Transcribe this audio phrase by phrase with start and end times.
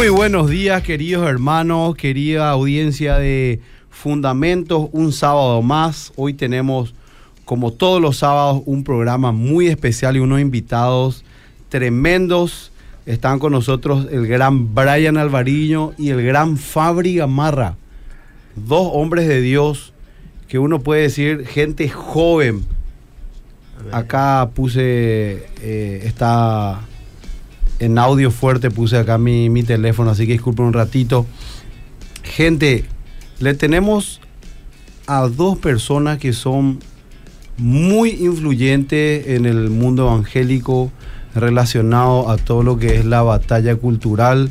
[0.00, 6.14] Muy buenos días, queridos hermanos, querida audiencia de Fundamentos, un sábado más.
[6.16, 6.94] Hoy tenemos,
[7.44, 11.22] como todos los sábados, un programa muy especial y unos invitados
[11.68, 12.72] tremendos.
[13.04, 17.76] Están con nosotros el gran Brian Alvariño y el gran Fabri Gamarra.
[18.56, 19.92] Dos hombres de Dios
[20.48, 22.64] que uno puede decir gente joven.
[23.92, 26.88] Acá puse, eh, está
[27.80, 31.26] en audio fuerte, puse acá mi, mi teléfono, así que disculpen un ratito.
[32.22, 32.84] Gente,
[33.40, 34.20] le tenemos
[35.06, 36.78] a dos personas que son
[37.56, 40.92] muy influyentes en el mundo evangélico
[41.34, 44.50] relacionado a todo lo que es la batalla cultural.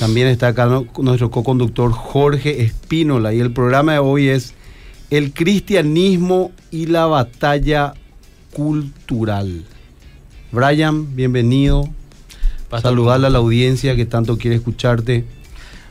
[0.00, 0.66] También está acá
[0.98, 4.54] nuestro co-conductor Jorge Espínola y el programa de hoy es
[5.10, 7.92] el cristianismo y la batalla
[8.54, 9.64] cultural.
[10.52, 11.88] Brian, bienvenido.
[12.72, 15.26] Pastor, Saludarle a la audiencia que tanto quiere escucharte.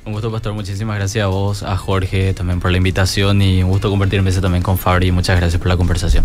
[0.04, 0.54] Un gusto, Pastor.
[0.54, 4.42] Muchísimas gracias a vos, a Jorge también por la invitación y un gusto compartir mesa
[4.42, 5.12] también con Fabri.
[5.12, 6.24] Muchas gracias por la conversación.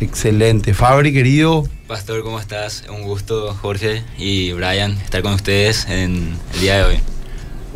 [0.00, 0.72] Excelente.
[0.72, 1.64] Fabri, querido.
[1.88, 2.84] Pastor, ¿cómo estás?
[2.88, 7.00] Un gusto, Jorge y Brian, estar con ustedes en el día de hoy.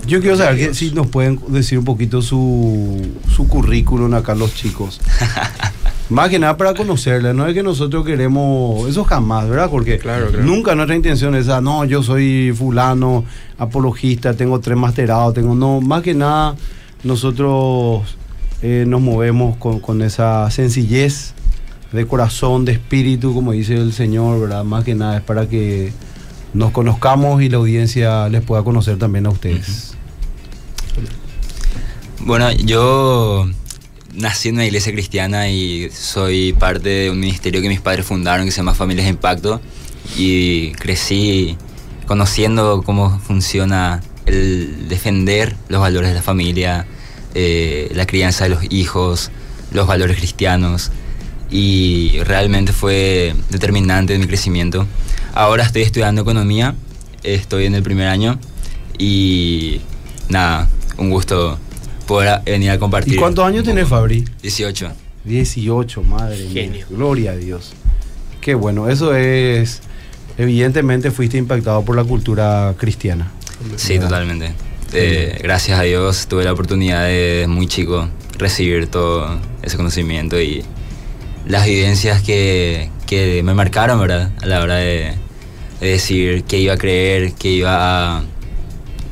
[0.06, 4.54] Yo quiero saber que, si nos pueden decir un poquito su, su currículum acá los
[4.54, 5.00] chicos.
[6.10, 9.70] Más que nada para conocerle, no es que nosotros queremos, eso jamás, ¿verdad?
[9.70, 10.44] Porque Claro, claro.
[10.44, 13.24] nunca nuestra intención es, ah, no, yo soy fulano,
[13.58, 16.56] apologista, tengo tres masterados, tengo, no, más que nada
[17.04, 18.16] nosotros
[18.60, 21.32] eh, nos movemos con, con esa sencillez
[21.92, 24.64] de corazón, de espíritu, como dice el Señor, ¿verdad?
[24.64, 25.92] Más que nada es para que
[26.54, 29.94] nos conozcamos y la audiencia les pueda conocer también a ustedes.
[32.20, 33.48] Bueno, yo
[34.14, 38.46] nací en una iglesia cristiana y soy parte de un ministerio que mis padres fundaron
[38.46, 39.60] que se llama Familias de Impacto
[40.16, 41.56] y crecí
[42.06, 46.86] conociendo cómo funciona el defender los valores de la familia,
[47.34, 49.30] eh, la crianza de los hijos,
[49.72, 50.90] los valores cristianos
[51.50, 54.86] y realmente fue determinante en mi crecimiento.
[55.34, 56.74] Ahora estoy estudiando economía,
[57.22, 58.38] estoy en el primer año
[58.98, 59.80] y
[60.28, 61.58] nada, un gusto
[62.10, 63.14] poder venir a compartir.
[63.14, 63.86] ¿Y cuántos años tenés.
[63.86, 64.24] Fabri?
[64.42, 64.90] 18.
[65.24, 66.50] 18, madre mía.
[66.52, 66.86] Genio.
[66.90, 67.72] Gloria a Dios.
[68.40, 69.80] Qué bueno, eso es.
[70.36, 73.30] Evidentemente fuiste impactado por la cultura cristiana.
[73.76, 74.52] Sí, totalmente.
[74.92, 80.64] Eh, gracias a Dios tuve la oportunidad de muy chico recibir todo ese conocimiento y
[81.46, 84.32] las vivencias que, que me marcaron, ¿verdad?
[84.42, 85.12] A la hora de,
[85.80, 88.24] de decir qué iba a creer, qué iba a...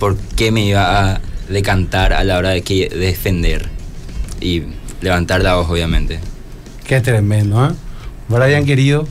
[0.00, 3.68] por qué me iba a decantar a la hora de, que, de defender
[4.40, 4.62] y
[5.00, 6.20] levantar la voz, obviamente.
[6.86, 7.70] Qué tremendo, ¿eh?
[8.28, 9.06] Brian, querido.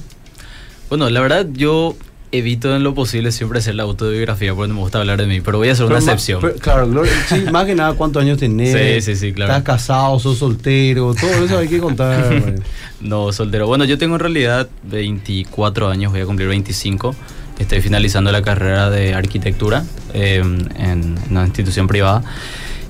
[0.89, 1.95] Bueno, la verdad yo
[2.31, 5.39] evito en lo posible siempre hacer la autobiografía porque no me gusta hablar de mí,
[5.41, 6.41] pero voy a hacer una Pero ma- excepción.
[6.41, 9.01] pero, claro, Gloria, sí, más que nada, ¿cuántos años tenés?
[9.01, 9.51] Sí, sí, sí, claro.
[9.53, 11.13] ¿Estás casado, sos soltero?
[11.15, 12.55] Todo eso hay que contar.
[12.99, 13.67] No, soltero.
[13.67, 17.15] Bueno, yo tengo en realidad 24 años, voy a cumplir 25.
[17.59, 20.41] Estoy finalizando la carrera de arquitectura eh,
[20.78, 22.23] en una institución privada.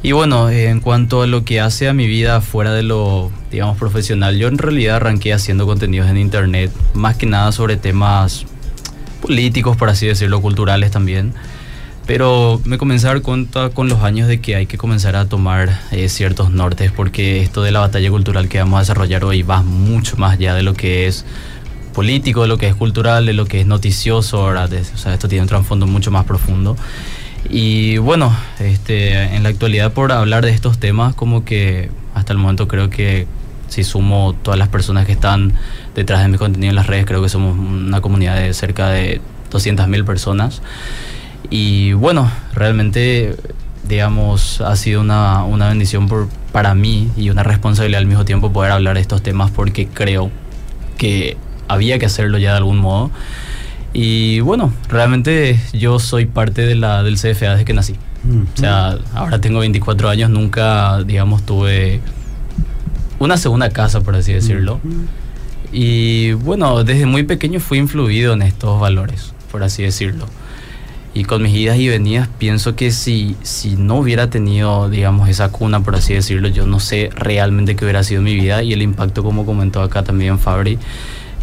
[0.03, 3.77] Y bueno, en cuanto a lo que hace a mi vida fuera de lo, digamos,
[3.77, 8.45] profesional, yo en realidad arranqué haciendo contenidos en internet, más que nada sobre temas
[9.21, 11.33] políticos, por así decirlo, culturales también.
[12.05, 15.25] Pero me comencé a dar cuenta con los años de que hay que comenzar a
[15.25, 19.41] tomar eh, ciertos nortes porque esto de la batalla cultural que vamos a desarrollar hoy
[19.41, 21.25] va mucho más allá de lo que es
[21.97, 24.71] político, de lo que es cultural, de lo que es noticioso, ¿verdad?
[24.93, 26.77] O sea, esto tiene un trasfondo mucho más profundo.
[27.49, 32.37] Y bueno, este, en la actualidad por hablar de estos temas, como que hasta el
[32.37, 33.25] momento creo que
[33.67, 35.53] si sumo todas las personas que están
[35.95, 39.19] detrás de mi contenido en las redes, creo que somos una comunidad de cerca de
[39.49, 40.61] 200.000 personas.
[41.49, 43.35] Y bueno, realmente,
[43.87, 48.53] digamos, ha sido una, una bendición por, para mí y una responsabilidad al mismo tiempo
[48.53, 50.29] poder hablar de estos temas porque creo
[50.99, 51.37] que
[51.67, 53.11] había que hacerlo ya de algún modo.
[53.93, 57.95] Y bueno, realmente yo soy parte de la, del CFA desde que nací.
[58.53, 62.01] O sea, ahora tengo 24 años, nunca, digamos, tuve
[63.19, 64.79] una segunda casa, por así decirlo.
[65.71, 70.25] Y bueno, desde muy pequeño fui influido en estos valores, por así decirlo.
[71.13, 75.49] Y con mis idas y venidas pienso que si, si no hubiera tenido, digamos, esa
[75.49, 78.81] cuna, por así decirlo, yo no sé realmente qué hubiera sido mi vida y el
[78.81, 80.77] impacto, como comentó acá también Fabri,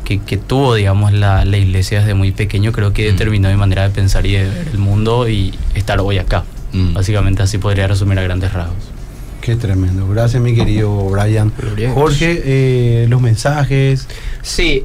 [0.05, 3.13] que, que tuvo, digamos, la, la iglesia desde muy pequeño, creo que Mm.
[3.13, 6.45] determinó mi manera de pensar y de ver el mundo y estar hoy acá.
[6.73, 6.93] Mm.
[6.95, 8.77] Básicamente así podría resumir a grandes rasgos.
[9.41, 10.09] Qué tremendo.
[10.09, 11.53] Gracias, mi querido Brian.
[11.93, 14.09] Jorge, eh, los mensajes,
[14.45, 14.85] Sí,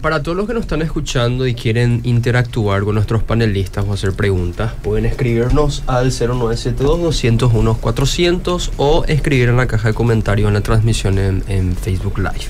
[0.00, 4.14] para todos los que nos están escuchando y quieren interactuar con nuestros panelistas o hacer
[4.14, 11.18] preguntas, pueden escribirnos al 0972-201-400 o escribir en la caja de comentarios en la transmisión
[11.18, 12.46] en, en Facebook Live.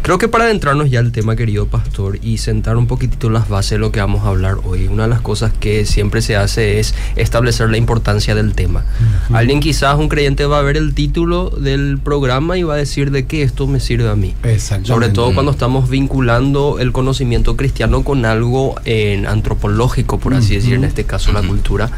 [0.00, 3.72] Creo que para adentrarnos ya al tema, querido pastor, y sentar un poquitito las bases
[3.72, 6.80] de lo que vamos a hablar hoy, una de las cosas que siempre se hace
[6.80, 8.86] es establecer la importancia del tema.
[9.30, 13.10] Alguien quizás, un creyente, va a ver el título del programa y va a decir
[13.10, 14.34] de qué esto me sirve a mí.
[14.42, 14.88] Exactamente.
[14.88, 20.74] Sobre todo cuando estamos vinculando el conocimiento cristiano con algo en antropológico, por así decir,
[20.74, 21.90] en este caso la cultura.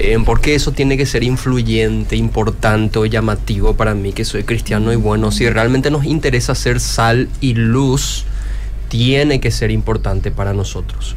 [0.00, 4.92] Eh, porque eso tiene que ser influyente, importante o llamativo para mí que soy cristiano
[4.92, 8.24] y bueno, si realmente nos interesa ser sal y luz,
[8.88, 11.16] tiene que ser importante para nosotros.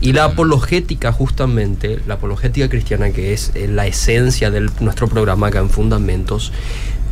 [0.00, 5.48] Y la apologética, justamente, la apologética cristiana, que es eh, la esencia de nuestro programa
[5.48, 6.52] acá en Fundamentos,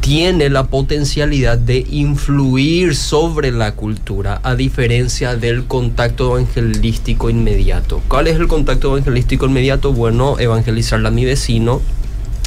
[0.01, 8.03] tiene la potencialidad de influir sobre la cultura, a diferencia del contacto evangelístico inmediato.
[8.09, 9.93] ¿Cuál es el contacto evangelístico inmediato?
[9.93, 11.83] Bueno, evangelizarle a mi vecino,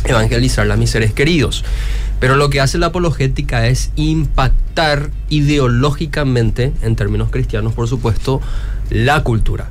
[0.06, 1.64] evangelizarle a mis seres queridos.
[2.20, 8.42] Pero lo que hace la apologética es impactar ideológicamente, en términos cristianos por supuesto,
[8.90, 9.70] la cultura.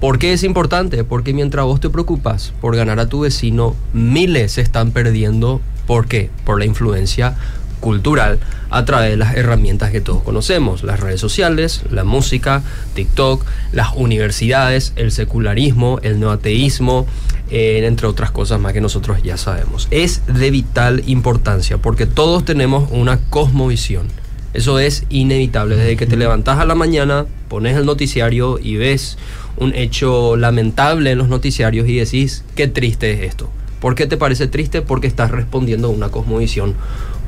[0.00, 1.04] ¿Por qué es importante?
[1.04, 5.62] Porque mientras vos te preocupas por ganar a tu vecino, miles están perdiendo.
[5.86, 6.30] ¿Por qué?
[6.44, 7.36] Por la influencia
[7.80, 8.38] cultural
[8.70, 12.62] a través de las herramientas que todos conocemos, las redes sociales, la música,
[12.94, 17.06] TikTok, las universidades, el secularismo, el neoateísmo,
[17.50, 19.86] eh, entre otras cosas más que nosotros ya sabemos.
[19.90, 24.08] Es de vital importancia porque todos tenemos una cosmovisión.
[24.54, 25.76] Eso es inevitable.
[25.76, 29.18] Desde que te levantas a la mañana, pones el noticiario y ves
[29.56, 33.50] un hecho lamentable en los noticiarios y decís, qué triste es esto.
[33.84, 34.80] ¿Por qué te parece triste?
[34.80, 36.72] Porque estás respondiendo a una cosmovisión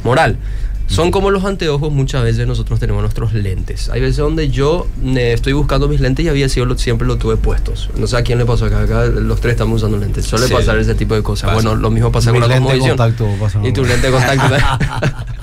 [0.04, 0.38] moral.
[0.86, 3.90] Son como los anteojos, muchas veces nosotros tenemos nuestros lentes.
[3.90, 7.18] Hay veces donde yo eh, estoy buscando mis lentes y había sido lo- siempre lo
[7.18, 7.90] tuve puestos.
[7.98, 10.24] No sé a quién le pasó acá, acá los tres estamos usando lentes.
[10.24, 10.54] Suele Sí.
[10.54, 11.50] pasar ese tipo de cosas.
[11.50, 11.54] Pasa.
[11.56, 12.96] Bueno, lo mismo pasa Mi con la cosmovisión.
[12.96, 13.60] contacto pasa.
[13.62, 14.54] Y tu lente de contacto.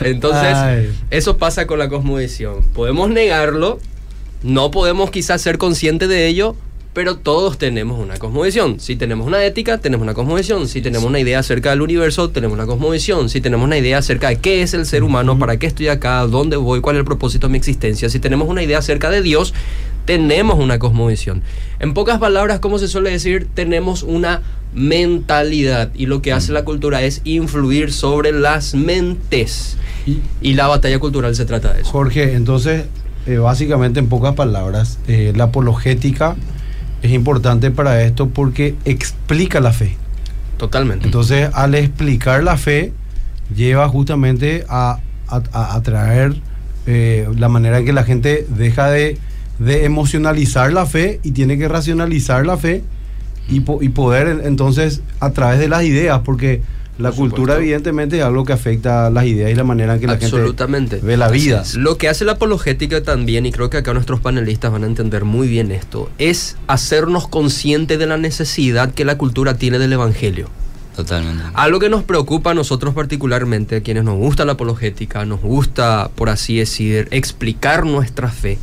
[0.00, 0.94] Entonces, Ay.
[1.10, 2.62] eso pasa con la cosmovisión.
[2.74, 3.78] Podemos negarlo,
[4.42, 6.54] no podemos quizás ser conscientes de ello,
[6.98, 8.80] pero todos tenemos una cosmovisión.
[8.80, 10.66] Si tenemos una ética, tenemos una cosmovisión.
[10.66, 13.28] Si tenemos una idea acerca del universo, tenemos una cosmovisión.
[13.28, 16.26] Si tenemos una idea acerca de qué es el ser humano, para qué estoy acá,
[16.26, 18.08] dónde voy, cuál es el propósito de mi existencia.
[18.08, 19.54] Si tenemos una idea acerca de Dios,
[20.06, 21.42] tenemos una cosmovisión.
[21.78, 24.42] En pocas palabras, como se suele decir, tenemos una
[24.74, 25.92] mentalidad.
[25.94, 29.76] Y lo que hace la cultura es influir sobre las mentes.
[30.42, 31.90] Y- la batalla cultural se trata de eso.
[31.92, 32.86] Jorge, entonces,
[33.28, 36.34] eh, básicamente en pocas palabras, eh, la apologética
[37.02, 39.96] es importante para esto porque explica la fe.
[40.56, 41.06] Totalmente.
[41.06, 42.92] Entonces, al explicar la fe,
[43.54, 44.98] lleva justamente a,
[45.28, 46.34] a- a- a traer
[46.86, 49.18] eh, la manera en que la gente deja de,
[49.58, 52.82] de emocionalizar la fe y tiene que racionalizar la fe
[53.48, 56.62] y, po- y poder en- entonces a través de las ideas, porque
[56.98, 57.62] la Por cultura supuesto.
[57.62, 60.96] evidentemente es algo que afecta las ideas y la manera en que la Absolutamente.
[60.96, 61.62] gente ve la vida.
[61.76, 65.24] Lo que hace la apologética también, y creo que acá nuestros panelistas van a entender
[65.24, 70.48] muy bien esto, es hacernos conscientes de la necesidad que la cultura tiene del Evangelio.
[70.96, 71.44] Totalmente.
[71.54, 76.10] Algo que nos preocupa a nosotros particularmente, a quienes nos gusta la apologética, nos gusta,
[76.16, 78.58] por así decir, explicar nuestra fe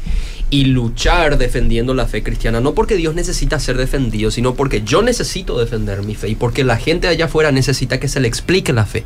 [0.49, 5.01] y luchar defendiendo la fe cristiana, no porque Dios necesita ser defendido, sino porque yo
[5.01, 8.27] necesito defender mi fe y porque la gente de allá afuera necesita que se le
[8.27, 9.03] explique la fe.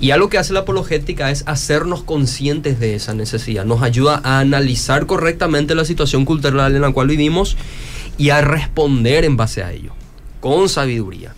[0.00, 3.64] Y algo que hace la apologética es hacernos conscientes de esa necesidad.
[3.64, 7.56] Nos ayuda a analizar correctamente la situación cultural en la cual vivimos
[8.18, 9.92] y a responder en base a ello,
[10.40, 11.34] con sabiduría.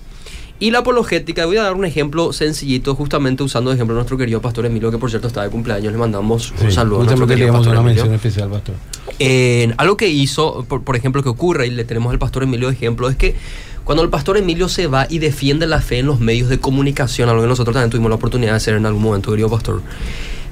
[0.60, 4.16] Y la apologética, voy a dar un ejemplo sencillito, justamente usando de ejemplo a nuestro
[4.16, 7.06] querido pastor Emilio, que por cierto está de cumpleaños, le mandamos un saludo a un
[7.06, 8.76] nuestro que le querido pastor una mención especial, pastor.
[9.18, 12.68] En algo que hizo, por, por ejemplo, que ocurre, y le tenemos al pastor Emilio
[12.68, 13.34] de ejemplo, es que
[13.84, 17.28] cuando el pastor Emilio se va y defiende la fe en los medios de comunicación,
[17.28, 19.82] algo que nosotros también tuvimos la oportunidad de hacer en algún momento, querido pastor,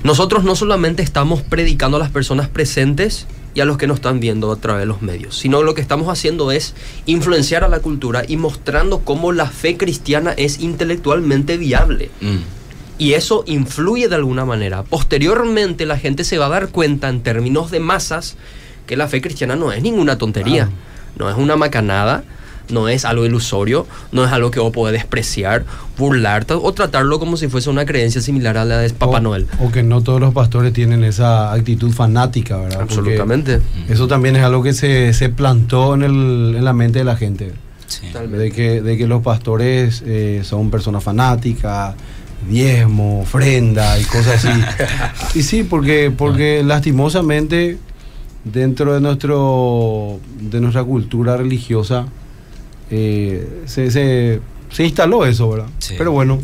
[0.05, 4.21] nosotros no solamente estamos predicando a las personas presentes y a los que nos están
[4.21, 6.75] viendo a través de los medios, sino lo que estamos haciendo es
[7.07, 12.11] influenciar a la cultura y mostrando cómo la fe cristiana es intelectualmente viable.
[12.21, 12.62] Mm.
[13.03, 14.83] Y eso influye de alguna manera.
[14.85, 18.37] Posteriormente la gente se va a dar cuenta en términos de masas
[18.87, 20.69] que la fe cristiana no es ninguna tontería,
[21.19, 22.25] no es una macanada,
[22.69, 25.65] no es algo ilusorio, no es algo que vos podés despreciar,
[25.99, 29.47] burlarte o tratarlo como si fuese una creencia similar a la de Papá o, Noel.
[29.61, 32.79] O que no todos los pastores tienen esa actitud fanática, ¿verdad?
[32.81, 33.61] Porque Absolutamente.
[33.89, 37.17] Eso también es algo que se, se plantó en, el- en la mente de la
[37.17, 37.53] gente.
[37.89, 38.07] Sí.
[38.31, 41.95] De que, de que los pastores eh, son personas fanáticas,
[42.49, 44.61] diezmo, ofrenda y cosas así.
[45.39, 47.79] y sí, porque, porque lastimosamente
[48.45, 52.07] dentro de, nuestro, de nuestra cultura religiosa
[52.91, 55.69] eh, se, se, se instaló eso, ¿verdad?
[55.79, 55.95] Sí.
[55.97, 56.41] Pero bueno,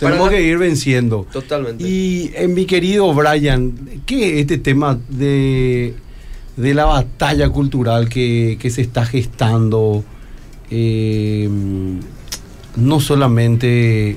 [0.00, 1.26] tenemos Para- que ir venciendo.
[1.32, 1.84] Totalmente.
[1.86, 3.72] Y en mi querido Brian,
[4.06, 5.94] ¿qué es este tema de,
[6.56, 10.04] de la batalla cultural que, que se está gestando?
[10.70, 11.48] eh,
[12.76, 14.16] no solamente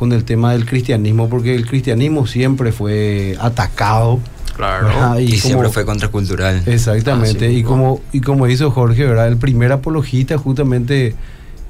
[0.00, 4.18] con el tema del cristianismo, porque el cristianismo siempre fue atacado.
[4.56, 4.86] claro.
[4.86, 5.18] ¿verdad?
[5.18, 6.62] Y, como- siempre fue contracultural.
[6.64, 9.28] Exactamente, Así y, como, y como hizo Jorge, ¿verdad?
[9.28, 11.14] El primer apologista justamente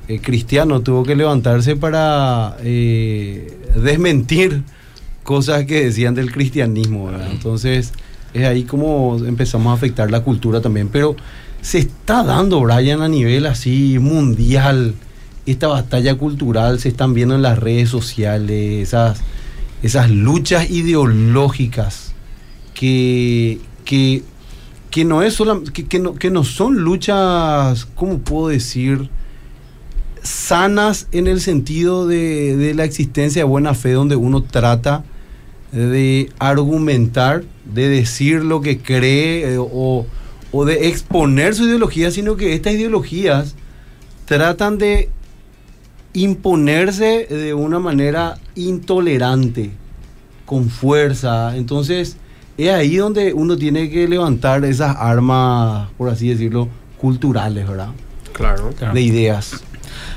[0.06, 4.62] eh, cristiano tuvo que levantarse para eh, desmentir
[5.24, 7.32] cosas que decían del cristianismo, ¿verdad?
[7.32, 7.92] Entonces
[8.32, 11.16] es ahí como empezamos a afectar la cultura también, pero
[11.62, 14.94] se está dando, Brian, a nivel así mundial,
[15.46, 19.20] esta batalla cultural, se están viendo en las redes sociales, esas,
[19.82, 22.12] esas luchas ideológicas
[22.74, 24.22] que, que,
[24.90, 25.38] que no es
[25.72, 29.10] que, que no, que no son luchas, ¿cómo puedo decir?
[30.22, 35.04] sanas en el sentido de, de la existencia de buena fe, donde uno trata
[35.72, 40.06] de argumentar, de decir lo que cree eh, o,
[40.52, 43.54] o de exponer su ideología, sino que estas ideologías
[44.26, 45.10] tratan de
[46.12, 49.70] imponerse de una manera intolerante,
[50.44, 51.56] con fuerza.
[51.56, 52.16] Entonces,
[52.58, 57.90] es ahí donde uno tiene que levantar esas armas, por así decirlo, culturales, ¿verdad?
[58.32, 58.72] Claro.
[58.76, 58.94] Claro.
[58.94, 59.62] De ideas.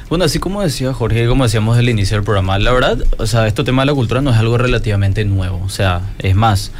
[0.09, 3.47] Bueno, así como decía Jorge, como decíamos al inicio del programa, la verdad, o sea,
[3.47, 5.61] este tema de la cultura no es algo relativamente nuevo.
[5.63, 6.71] O sea, es más,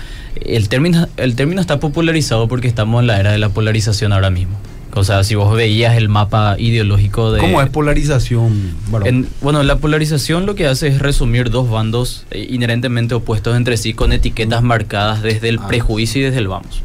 [0.41, 4.29] el término, el término está popularizado porque estamos en la era de la polarización ahora
[4.29, 4.57] mismo.
[4.95, 7.39] O sea, si vos veías el mapa ideológico de...
[7.39, 8.75] ¿Cómo es polarización?
[8.91, 9.07] varón?
[9.07, 13.77] En- bueno, la polarización lo que hace es resumir dos bandos eh, inherentemente opuestos entre
[13.77, 15.67] sí con etiquetas marcadas desde el Ah.
[15.67, 16.83] prejuicio y desde el vamos.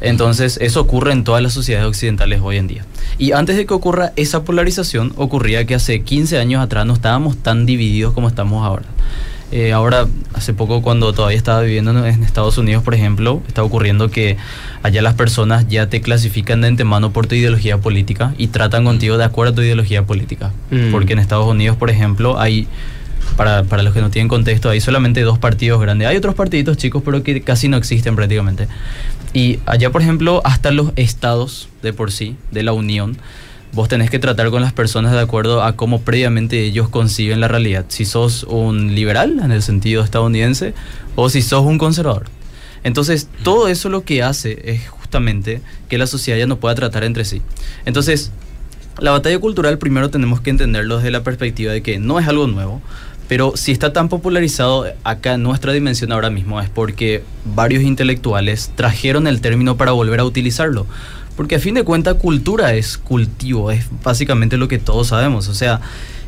[0.00, 2.86] Entonces, eso ocurre en todas las sociedades occidentales hoy en día.
[3.18, 7.36] Y antes de que ocurra esa polarización, ocurría que hace 15 años atrás no estábamos
[7.36, 8.84] tan divididos como estamos ahora.
[9.52, 14.08] Eh, ahora, hace poco, cuando todavía estaba viviendo en- Estados Unidos, por ejemplo, está ocurriendo
[14.10, 14.36] que
[14.84, 19.18] allá las personas ya te clasifican de antemano por tu ideología política y tratan contigo
[19.18, 20.52] de acuerdo a tu ideología política.
[20.70, 20.92] Mm.
[20.92, 22.68] Porque en Estados Unidos, por ejemplo, hay,
[23.36, 26.06] para, para los que no tienen contexto, hay solamente dos partidos grandes.
[26.06, 28.68] Hay otros partiditos chicos, pero que casi no existen prácticamente.
[29.32, 33.16] Y allá, por ejemplo, hasta los estados de por sí, de la Unión,
[33.72, 37.48] vos tenés que tratar con las personas de acuerdo a cómo previamente ellos conciben la
[37.48, 37.84] realidad.
[37.88, 40.74] Si sos un liberal, en el sentido estadounidense,
[41.14, 42.26] o si sos un conservador.
[42.82, 47.04] Entonces, todo eso lo que hace es justamente que la sociedad ya no pueda tratar
[47.04, 47.42] entre sí.
[47.84, 48.32] Entonces,
[48.98, 52.46] la batalla cultural primero tenemos que entenderlo desde la perspectiva de que no es algo
[52.46, 52.82] nuevo,
[53.28, 58.72] pero si está tan popularizado acá en nuestra dimensión ahora mismo es porque varios intelectuales
[58.74, 60.86] trajeron el término para volver a utilizarlo.
[61.36, 65.48] Porque a fin de cuentas cultura es cultivo, es básicamente lo que todos sabemos.
[65.48, 65.80] O sea,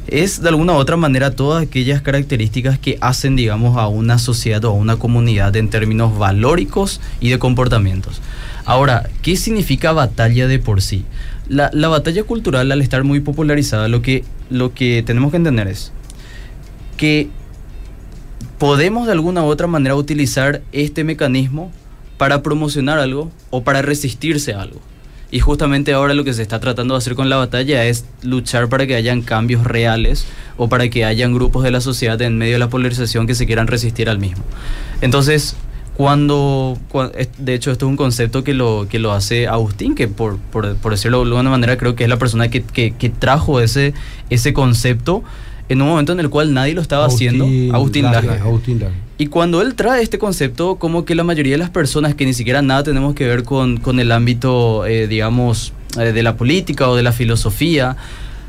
[0.06, 4.64] es de alguna u otra manera todas aquellas características que hacen, digamos, a una sociedad
[4.64, 8.20] o a una comunidad en términos valóricos y de comportamientos.
[8.64, 11.04] Ahora, ¿qué significa batalla de por sí?
[11.48, 15.68] La, la batalla cultural, al estar muy popularizada, lo que, lo que tenemos que entender
[15.68, 15.92] es
[16.96, 17.28] que
[18.58, 21.72] podemos de alguna u otra manera utilizar este mecanismo
[22.16, 24.80] para promocionar algo o para resistirse a algo.
[25.32, 28.68] Y justamente ahora lo que se está tratando de hacer con la batalla es luchar
[28.68, 30.26] para que hayan cambios reales
[30.58, 33.46] o para que hayan grupos de la sociedad en medio de la polarización que se
[33.46, 34.44] quieran resistir al mismo.
[35.00, 35.56] Entonces,
[35.96, 36.78] cuando,
[37.38, 40.76] de hecho esto es un concepto que lo, que lo hace Agustín, que por, por,
[40.76, 43.94] por decirlo de alguna manera creo que es la persona que, que, que trajo ese,
[44.28, 45.24] ese concepto
[45.70, 48.28] en un momento en el cual nadie lo estaba haciendo, Agustín Laje.
[48.30, 48.94] Agustín Laje.
[49.22, 52.34] Y cuando él trae este concepto, como que la mayoría de las personas que ni
[52.34, 56.88] siquiera nada tenemos que ver con, con el ámbito, eh, digamos, eh, de la política
[56.88, 57.96] o de la filosofía,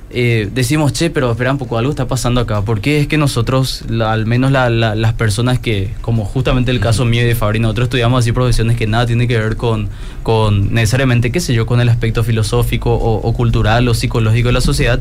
[0.10, 2.64] eh, decimos, che, pero espera un poco, algo está pasando acá.
[2.64, 6.72] ¿Por qué es que nosotros, la- al menos la- la- las personas que, como justamente
[6.72, 9.58] el caso mío y de Fabri, nosotros estudiamos así profesiones que nada tiene que ver
[9.58, 9.90] con,
[10.24, 14.54] con necesariamente, qué sé yo, con el aspecto filosófico o, o cultural o psicológico de
[14.54, 15.00] la sociedad,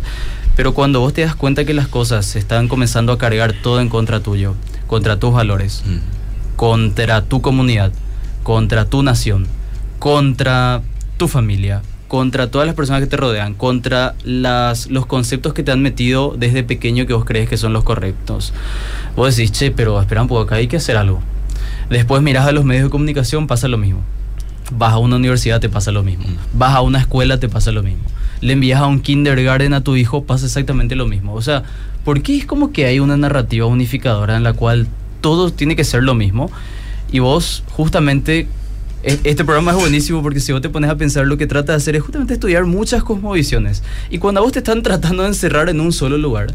[0.55, 3.81] pero cuando vos te das cuenta que las cosas se están comenzando a cargar todo
[3.81, 4.55] en contra tuyo,
[4.93, 6.57] contra tus valores, Mm.
[6.57, 7.93] contra tu comunidad,
[8.43, 9.47] contra tu nación,
[9.99, 10.83] contra
[11.17, 15.73] tu familia, contra todas las personas que te rodean, contra las, los conceptos que te
[15.73, 18.53] han metido desde pequeño que vos crees que son los correctos.
[19.17, 21.23] Vos decís, che, pero espera un poco, acá hay que hacer algo.
[21.89, 24.03] Después mirás a los medios de comunicación, pasa lo mismo.
[24.73, 26.27] Vas a una universidad, te pasa lo mismo.
[26.27, 26.59] Mm.
[26.59, 28.03] Vas a una escuela, te pasa lo mismo.
[28.43, 31.33] Le envías a un kindergarten a tu hijo, pasa exactamente lo mismo.
[31.33, 31.63] O sea,
[32.05, 34.87] ¿por qué es como que hay una narrativa unificadora en la cual
[35.21, 36.51] todo tiene que ser lo mismo?
[37.11, 38.49] Y vos justamente
[39.03, 41.73] e- este programa es buenísimo porque si vos te pones a pensar lo que trata
[41.73, 43.83] de hacer es justamente estudiar muchas cosmovisiones.
[44.11, 46.55] Y cuando a vos te están tratando de encerrar en un solo lugar,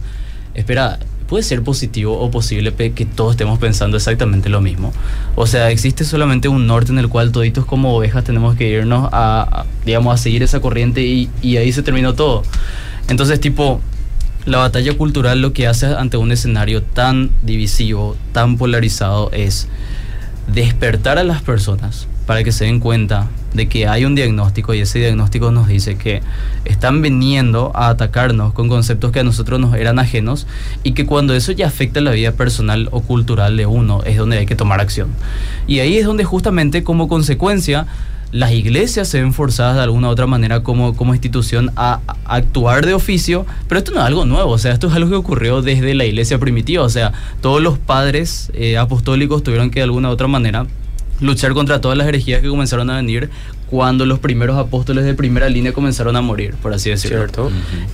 [0.54, 4.94] espera, puede ser positivo o posible que todos estemos pensando exactamente lo mismo.
[5.36, 9.10] O sea, existe solamente un norte en el cual toditos como ovejas tenemos que irnos
[9.12, 12.44] a, a, digamos, a seguir esa corriente y, y ahí se terminó todo.
[13.10, 13.82] Entonces, tipo,
[14.48, 19.68] la batalla cultural lo que hace ante un escenario tan divisivo, tan polarizado, es
[20.48, 24.80] despertar a las personas para que se den cuenta de que hay un diagnóstico y
[24.80, 26.22] ese diagnóstico nos dice que
[26.64, 30.48] están viniendo a atacarnos con conceptos que a nosotros nos eran ajenos
[30.82, 34.38] y que cuando eso ya afecta la vida personal o cultural de uno es donde
[34.38, 35.10] hay que tomar acción.
[35.68, 37.86] Y ahí es donde justamente como consecuencia
[38.32, 42.86] las iglesias se ven forzadas de alguna u otra manera como, como institución a, actuar
[42.86, 45.62] de oficio, pero esto no es algo nuevo, o sea, esto es algo que ocurrió
[45.62, 50.10] desde la iglesia primitiva, o sea, todos los padres eh, apostólicos tuvieron que de alguna
[50.10, 50.68] u otra manera
[51.20, 53.30] luchar contra todas las herejías que comenzaron a venir
[53.70, 57.18] cuando los primeros apóstoles de primera línea comenzaron a morir, por así decirlo.
[57.18, 57.52] ¿Cierto?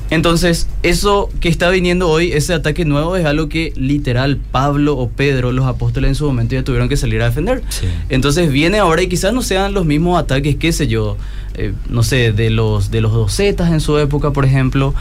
[0.09, 5.09] Entonces, eso que está viniendo hoy, ese ataque nuevo, es algo que literal Pablo o
[5.09, 7.63] Pedro, los apóstoles en su momento ya tuvieron que salir a defender.
[7.69, 7.87] Sí.
[8.09, 11.17] Entonces viene ahora y quizás no sean los mismos ataques, qué sé yo,
[11.55, 14.93] eh, no sé, de los, de los docetas en su época, por ejemplo.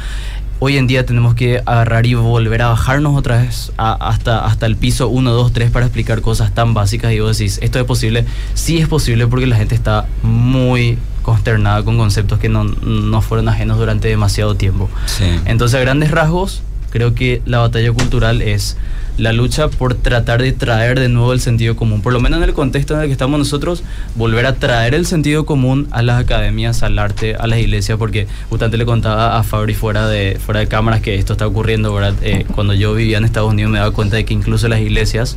[0.65, 4.67] Hoy en día tenemos que agarrar y volver a bajarnos otra vez a- hasta, hasta
[4.67, 7.85] el piso 1, 2, 3 para explicar cosas tan básicas y vos decís, ¿esto es
[7.85, 8.27] posible?
[8.55, 13.49] Sí es posible porque la gente está muy consternada con conceptos que no, no fueron
[13.49, 14.89] ajenos durante demasiado tiempo.
[15.07, 15.25] Sí.
[15.47, 18.77] Entonces, a grandes rasgos, creo que la batalla cultural es
[19.19, 22.45] la lucha por tratar de traer de nuevo el sentido común, por lo menos en
[22.45, 23.83] el contexto en el que estamos nosotros,
[24.15, 28.27] volver a traer el sentido común a las academias, al arte, a las iglesias, porque
[28.49, 32.15] justamente le contaba a Fabri fuera de, fuera de cámaras que esto está ocurriendo, ¿verdad?
[32.23, 35.37] Eh, cuando yo vivía en Estados Unidos me daba cuenta de que incluso las iglesias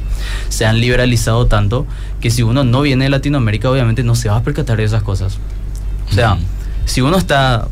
[0.50, 1.86] se han liberalizado tanto
[2.22, 5.04] que si uno no viene de Latinoamérica, obviamente no se va a percatar de esas
[5.04, 5.38] cosas.
[6.10, 6.38] O sea,
[6.86, 7.68] si uno está,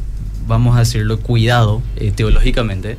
[0.47, 2.97] vamos a decirlo, cuidado eh, teológicamente,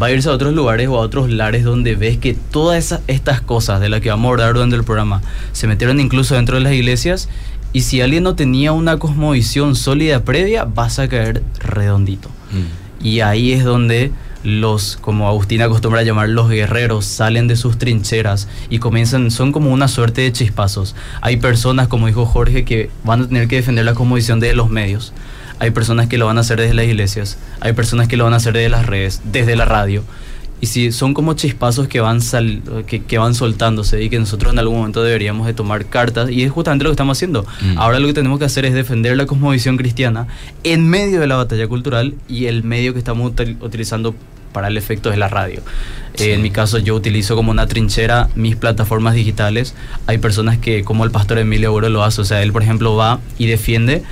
[0.00, 3.00] va a irse a otros lugares o a otros lares donde ves que todas esas,
[3.06, 5.22] estas cosas de las que vamos a abordar durante el programa
[5.52, 7.28] se metieron incluso dentro de las iglesias
[7.72, 12.28] y si alguien no tenía una cosmovisión sólida previa, vas a caer redondito.
[12.50, 13.06] Mm.
[13.06, 18.48] Y ahí es donde los, como Agustín acostumbra llamar, los guerreros salen de sus trincheras
[18.70, 20.96] y comienzan, son como una suerte de chispazos.
[21.20, 24.70] Hay personas, como dijo Jorge, que van a tener que defender la cosmovisión de los
[24.70, 25.12] medios.
[25.60, 27.38] Hay personas que lo van a hacer desde las iglesias.
[27.60, 30.02] Hay personas que lo van a hacer desde las redes, desde la radio.
[30.62, 34.52] Y si son como chispazos que van, sal- que, que van soltándose y que nosotros
[34.52, 37.46] en algún momento deberíamos de tomar cartas y es justamente lo que estamos haciendo.
[37.62, 37.78] Mm.
[37.78, 40.26] Ahora lo que tenemos que hacer es defender la cosmovisión cristiana
[40.64, 44.14] en medio de la batalla cultural y el medio que estamos util- utilizando
[44.52, 45.62] para el efecto es la radio.
[46.14, 46.24] Sí.
[46.24, 49.74] Eh, en mi caso yo utilizo como una trinchera mis plataformas digitales.
[50.06, 52.96] Hay personas que como el pastor Emilio Oro lo hace, o sea, él por ejemplo
[52.96, 54.02] va y defiende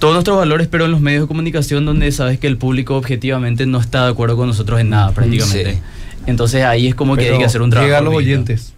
[0.00, 3.66] todos nuestros valores, pero en los medios de comunicación donde sabes que el público objetivamente
[3.66, 5.74] no está de acuerdo con nosotros en nada prácticamente.
[5.74, 5.80] Sí.
[6.26, 7.86] Entonces ahí es como que hay que hacer un trabajo.
[7.86, 8.74] Llega a los oyentes.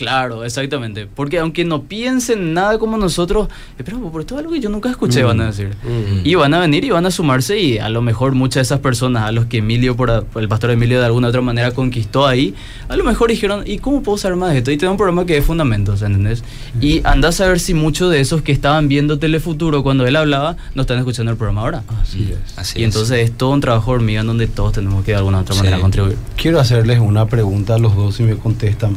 [0.00, 1.06] Claro, exactamente.
[1.14, 4.70] Porque aunque no piensen nada como nosotros, eh, pero por esto es algo que yo
[4.70, 5.26] nunca escuché, Mm.
[5.26, 5.68] van a decir.
[5.82, 6.20] Mm.
[6.26, 8.78] Y van a venir y van a sumarse y a lo mejor muchas de esas
[8.80, 12.54] personas a los que Emilio, por, el pastor Emilio de alguna otra manera conquistó ahí,
[12.88, 14.70] a lo mejor dijeron, ¿y cómo puedo usar más de esto?
[14.70, 16.42] Y te da un programa que es fundamentos, ¿entendés?
[16.80, 20.56] Y andás a ver si muchos de esos que estaban viendo Telefuturo cuando él hablaba,
[20.74, 21.82] no están escuchando el programa ahora.
[22.00, 22.58] Así es.
[22.58, 22.86] Así y es.
[22.94, 25.58] entonces es todo un trabajo hormiga en donde todos tenemos que de alguna otra Sí.
[25.60, 26.16] manera contribuir.
[26.36, 28.96] Quiero hacerles una pregunta a los dos si me contestan.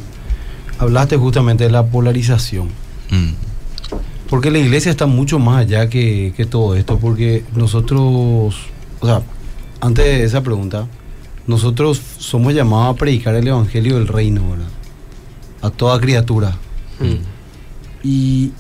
[0.84, 2.68] Hablaste justamente de la polarización.
[3.10, 3.32] Mm.
[4.30, 7.00] Porque la iglesia está mucho más allá que, que todo esto.
[7.00, 8.56] Porque nosotros,
[9.00, 9.22] o sea,
[9.80, 10.88] antes de esa pregunta,
[11.48, 14.68] nosotros somos llamados a predicar el evangelio del reino, ¿verdad?
[15.62, 16.58] A toda criatura.
[17.00, 17.16] Mm.
[18.04, 18.52] Y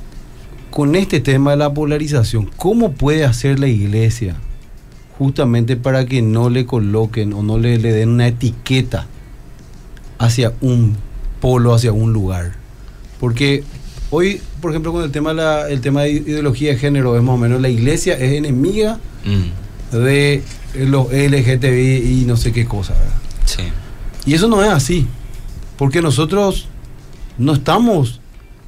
[0.70, 4.38] con este tema de la polarización, ¿cómo puede hacer la iglesia
[5.18, 9.08] justamente para que no le coloquen o no le, le den una etiqueta
[10.18, 10.96] hacia un
[11.44, 12.54] polo, hacia un lugar?
[13.20, 13.64] Porque
[14.12, 17.22] hoy, por ejemplo, con el tema de, la, el tema de ideología de género, es
[17.22, 19.96] más o menos la iglesia es enemiga Mm.
[19.98, 20.42] de
[20.88, 23.14] los LGTBI y no sé qué cosa, ¿verdad?
[23.46, 23.64] Sí.
[24.26, 25.06] Y eso no es así.
[25.78, 26.68] Porque nosotros
[27.38, 28.22] no estamos,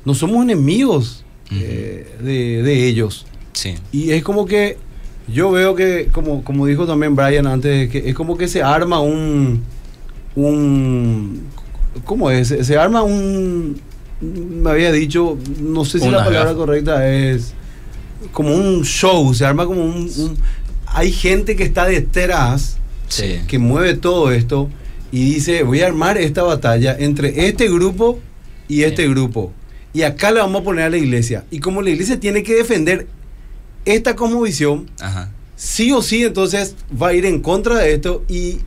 [0.03, 3.25] no somos enemigos eh, de, de ellos.
[3.53, 3.75] Sí.
[3.93, 4.77] Y es como que
[5.27, 8.99] yo veo que, como, como dijo también Brian antes, que es como que se arma
[8.99, 9.63] un.
[10.35, 11.41] un
[12.03, 12.49] ¿Cómo es?
[12.49, 13.79] Se, arma un.
[14.21, 16.57] Me había dicho, no sé si Una la palabra gafa.
[16.57, 17.53] correcta es.
[18.31, 19.95] Como un show, se arma como un.
[20.17, 20.37] un-
[20.87, 22.77] hay gente que está detrás
[23.07, 23.39] Sí.
[23.47, 24.69] que mueve todo esto
[25.11, 28.19] y dice, voy a armar esta batalla entre este grupo
[28.67, 29.09] y este Sí.
[29.09, 29.51] grupo.
[29.93, 31.45] y acá le vamos a poner a la iglesia.
[31.51, 33.07] Y como la iglesia tiene que defender
[33.85, 35.31] esta visión, Ajá.
[35.55, 38.57] sí o sí, entonces va a ir en contra de esto y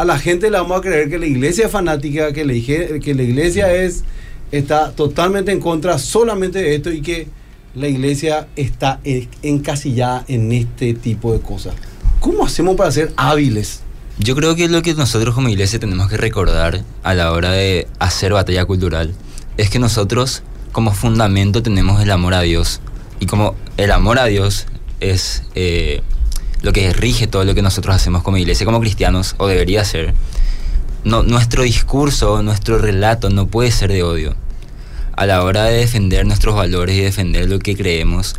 [0.00, 3.14] a la gente le vamos a creer que la iglesia es fanática, que la, que
[3.14, 4.04] la iglesia es
[4.50, 7.28] está totalmente en contra solamente de esto y que
[7.74, 8.98] la iglesia está
[9.42, 11.74] encasillada en este tipo de cosas.
[12.18, 13.82] ¿Cómo hacemos para ser hábiles?
[14.18, 17.86] Yo creo que lo que nosotros como iglesia tenemos que recordar a la hora de
[17.98, 19.14] hacer batalla cultural
[19.58, 22.80] es que nosotros como fundamento tenemos el amor a Dios.
[23.20, 24.66] Y como el amor a Dios
[25.00, 26.00] es eh,
[26.62, 30.14] lo que rige todo lo que nosotros hacemos como iglesia, como cristianos, o debería ser,
[31.04, 34.34] nuestro discurso, nuestro relato no puede ser de odio.
[35.16, 38.36] A la hora de defender nuestros valores y defender lo que creemos,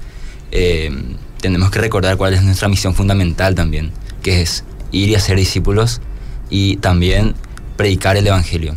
[0.52, 0.92] eh,
[1.40, 6.02] tenemos que recordar cuál es nuestra misión fundamental también, que es ir y hacer discípulos
[6.50, 7.36] y también
[7.78, 8.76] predicar el Evangelio.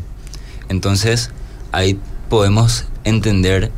[0.68, 1.30] Entonces,
[1.72, 3.70] ahí podemos entender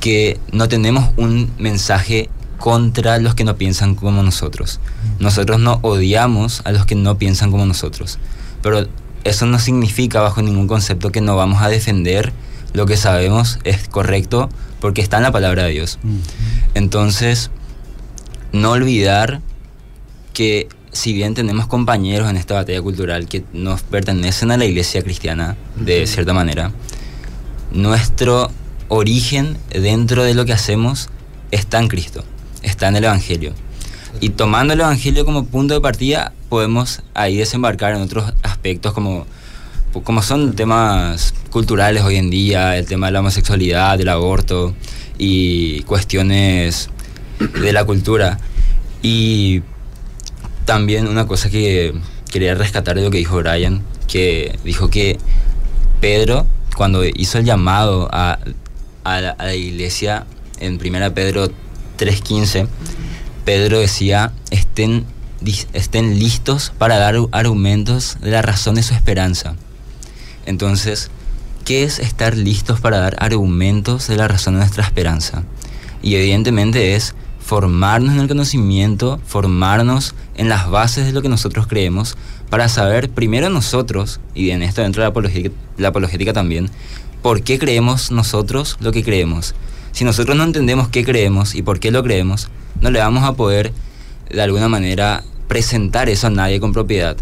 [0.00, 2.28] que no tenemos un mensaje
[2.58, 4.80] contra los que no piensan como nosotros.
[5.20, 8.18] Nosotros no odiamos a los que no piensan como nosotros.
[8.62, 8.86] Pero
[9.24, 12.32] eso no significa bajo ningún concepto que no vamos a defender
[12.72, 14.48] lo que sabemos es correcto
[14.80, 15.98] porque está en la palabra de Dios.
[16.74, 17.50] Entonces,
[18.52, 19.40] no olvidar
[20.32, 25.02] que si bien tenemos compañeros en esta batalla cultural que nos pertenecen a la iglesia
[25.02, 26.72] cristiana de cierta manera,
[27.72, 28.50] nuestro
[28.88, 31.08] origen dentro de lo que hacemos
[31.50, 32.24] está en Cristo,
[32.62, 33.54] está en el Evangelio.
[34.20, 39.26] Y tomando el Evangelio como punto de partida, podemos ahí desembarcar en otros aspectos como,
[40.04, 44.74] como son temas culturales hoy en día, el tema de la homosexualidad, del aborto
[45.18, 46.90] y cuestiones
[47.38, 48.38] de la cultura.
[49.02, 49.62] Y
[50.64, 51.94] también una cosa que
[52.30, 55.18] quería rescatar de lo que dijo Brian, que dijo que
[56.00, 58.38] Pedro, cuando hizo el llamado a,
[59.04, 60.26] a la, iglesia
[60.60, 61.50] en 1 Pedro
[61.98, 62.68] 3.15,
[63.44, 65.04] Pedro decía, estén,
[65.72, 69.56] estén listos para dar argumentos de la razón de su esperanza.
[70.46, 71.10] Entonces,
[71.64, 75.42] ¿qué es estar listos para dar argumentos de la razón de nuestra esperanza?
[76.02, 81.66] Y evidentemente es formarnos en el conocimiento, formarnos en las bases de lo que nosotros
[81.66, 82.16] creemos,
[82.50, 86.70] para saber primero nosotros, y en esto dentro de la apologética, la apologética también,
[87.22, 89.54] por qué creemos nosotros lo que creemos.
[89.98, 92.48] Si nosotros no entendemos qué creemos y por qué lo creemos,
[92.80, 93.72] no le vamos a poder
[94.30, 97.16] de alguna manera presentar eso a nadie con propiedad.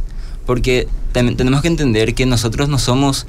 [0.44, 3.26] Porque también tenemos que entender que nosotros no somos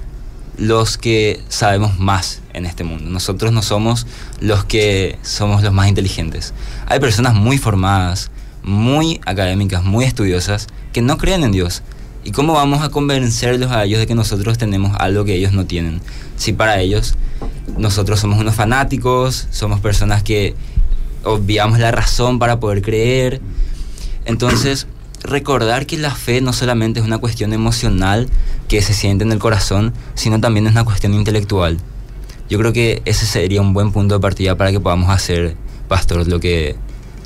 [0.58, 3.10] los que sabemos más en este mundo.
[3.10, 4.06] Nosotros no somos
[4.42, 6.54] los que somos los más inteligentes.
[6.86, 8.32] Hay personas muy formadas,
[8.64, 11.84] muy académicas, muy estudiosas, que no creen en Dios.
[12.28, 15.66] ¿Y cómo vamos a convencerlos a ellos de que nosotros tenemos algo que ellos no
[15.66, 16.02] tienen?
[16.36, 17.16] Si para ellos
[17.78, 20.54] nosotros somos unos fanáticos, somos personas que
[21.24, 23.40] obviamos la razón para poder creer.
[24.26, 24.88] Entonces,
[25.24, 28.28] recordar que la fe no solamente es una cuestión emocional
[28.68, 31.78] que se siente en el corazón, sino también es una cuestión intelectual.
[32.50, 35.56] Yo creo que ese sería un buen punto de partida para que podamos hacer,
[35.88, 36.76] Pastor, lo que,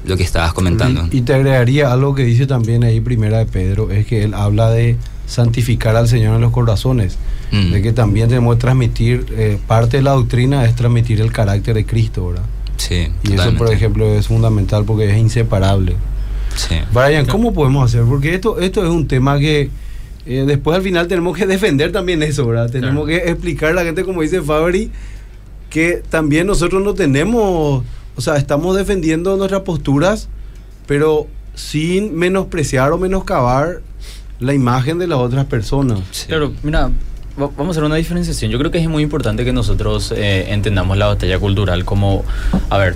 [0.06, 1.08] lo que estabas comentando.
[1.12, 4.34] Y, y te agregaría algo que dice también ahí primera de Pedro, es que él
[4.34, 7.18] habla de santificar al Señor en los corazones,
[7.52, 7.72] Mm.
[7.74, 11.76] de que también tenemos que transmitir, eh, parte de la doctrina es transmitir el carácter
[11.76, 12.44] de Cristo, ¿verdad?
[12.78, 13.74] Sí, Y eso, por totalmente.
[13.74, 15.96] ejemplo, es fundamental porque es inseparable.
[16.56, 16.76] Sí.
[16.94, 18.04] Brian, ¿cómo podemos hacer?
[18.06, 19.70] Porque esto, esto es un tema que
[20.26, 22.70] eh, después al final tenemos que defender también eso, ¿verdad?
[22.72, 24.90] Tenemos que explicar a la gente, como dice Fabri,
[25.70, 27.84] que también nosotros no tenemos,
[28.22, 30.30] o sea, estamos defendiendo nuestras posturas,
[30.86, 33.82] pero sin menospreciar o menoscabar
[34.40, 36.00] la imagen de las otras personas.
[36.12, 36.28] Sí.
[36.28, 36.92] Claro, mira,
[37.40, 38.52] va- vamos a hacer una diferenciación.
[38.52, 42.24] Yo creo que es muy importante que nosotros eh, entendamos la batalla cultural como,
[42.70, 42.96] a ver,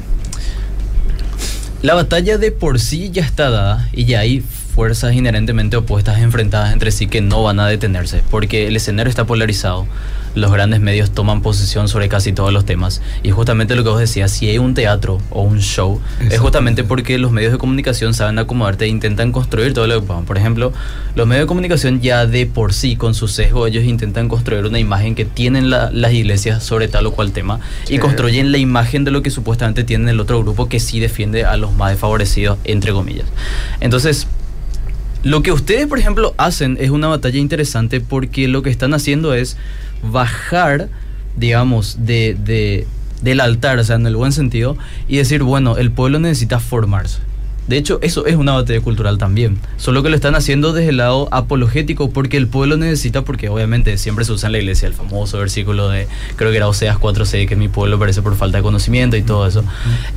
[1.82, 6.72] la batalla de por sí ya está dada y ya hay fuerzas inherentemente opuestas enfrentadas
[6.74, 9.88] entre sí que no van a detenerse, porque el escenario está polarizado.
[10.36, 13.02] Los grandes medios toman posición sobre casi todos los temas.
[13.24, 16.84] Y justamente lo que vos decías, si hay un teatro o un show, es justamente
[16.84, 20.26] porque los medios de comunicación saben acomodarte e intentan construir todo lo que puedan.
[20.26, 20.74] Por ejemplo,
[21.16, 24.78] los medios de comunicación ya de por sí, con su sesgo, ellos intentan construir una
[24.80, 29.04] imagen que tienen la- las iglesias sobre tal o cual tema y construyen la imagen
[29.06, 32.58] de lo que supuestamente tiene el otro grupo que sí defiende a los más desfavorecidos,
[32.66, 33.26] entre comillas.
[33.80, 34.28] Entonces,
[35.24, 39.34] lo que ustedes, por ejemplo, hacen es una batalla interesante porque lo que están haciendo
[39.34, 39.58] es
[40.04, 40.90] bajar,
[41.38, 42.88] digamos, de, de-
[43.22, 44.78] del altar, o sea, en el buen sentido,
[45.08, 47.20] y decir, bueno, el pueblo necesita formarse.
[47.68, 49.58] De hecho, eso es una batalla cultural también.
[49.78, 53.98] Solo que lo están haciendo desde el lado apologético porque el pueblo necesita, porque obviamente
[53.98, 57.48] siempre se usa en la iglesia el famoso versículo de, creo que era Oseas 4.6,
[57.48, 59.64] que mi pueblo perece por falta de conocimiento y todo eso.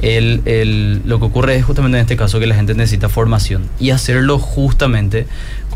[0.02, 3.62] El, el- lo que ocurre es justamente en este caso que la gente necesita formación
[3.80, 5.26] y hacerlo justamente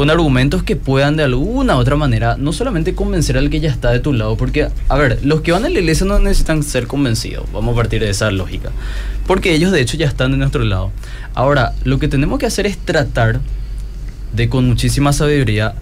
[0.03, 3.71] con argumentos que puedan de alguna u otra manera no solamente convencer al que ya
[3.71, 6.65] está de tu lado, porque, a ver, los que van a la iglesia no necesitan
[6.65, 8.71] ser convencidos, vamos a partir de esa lógica,
[9.29, 10.91] porque ellos de hecho ya están de nuestro lado.
[11.35, 13.39] Ahora, lo que tenemos que hacer es tratar
[14.35, 15.77] de con muchísima sabiduría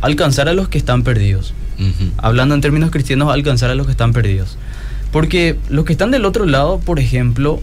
[0.00, 1.54] alcanzar a los que están perdidos.
[2.18, 4.58] Hablando en términos cristianos, alcanzar a los que están perdidos.
[5.10, 7.60] Porque los que están del otro lado, por ejemplo,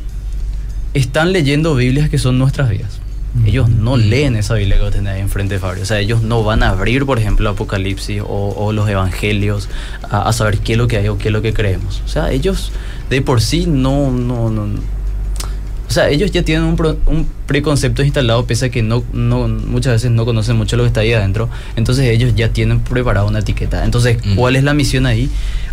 [0.94, 3.00] están leyendo Biblias que son nuestras vidas.
[3.46, 5.84] Ellos no leen esa Biblia que ahí enfrente de Fabio.
[5.84, 9.68] O sea, ellos no van a abrir, por ejemplo, Apocalipsis o, o los Evangelios
[10.10, 12.02] a, a saber qué es lo que hay o qué es lo que creemos.
[12.06, 12.72] O sea, ellos
[13.10, 14.12] de por sí no...
[14.12, 14.64] no, no
[15.88, 19.48] o sea, ellos ya tienen un, pro- un preconcepto instalado, pese a que no, no,
[19.48, 21.48] muchas veces no conocen mucho lo que está ahí adentro.
[21.76, 23.86] Entonces ellos ya tienen preparada una etiqueta.
[23.86, 24.36] Entonces, Mm.
[24.36, 25.30] ¿cuál es la misión ahí?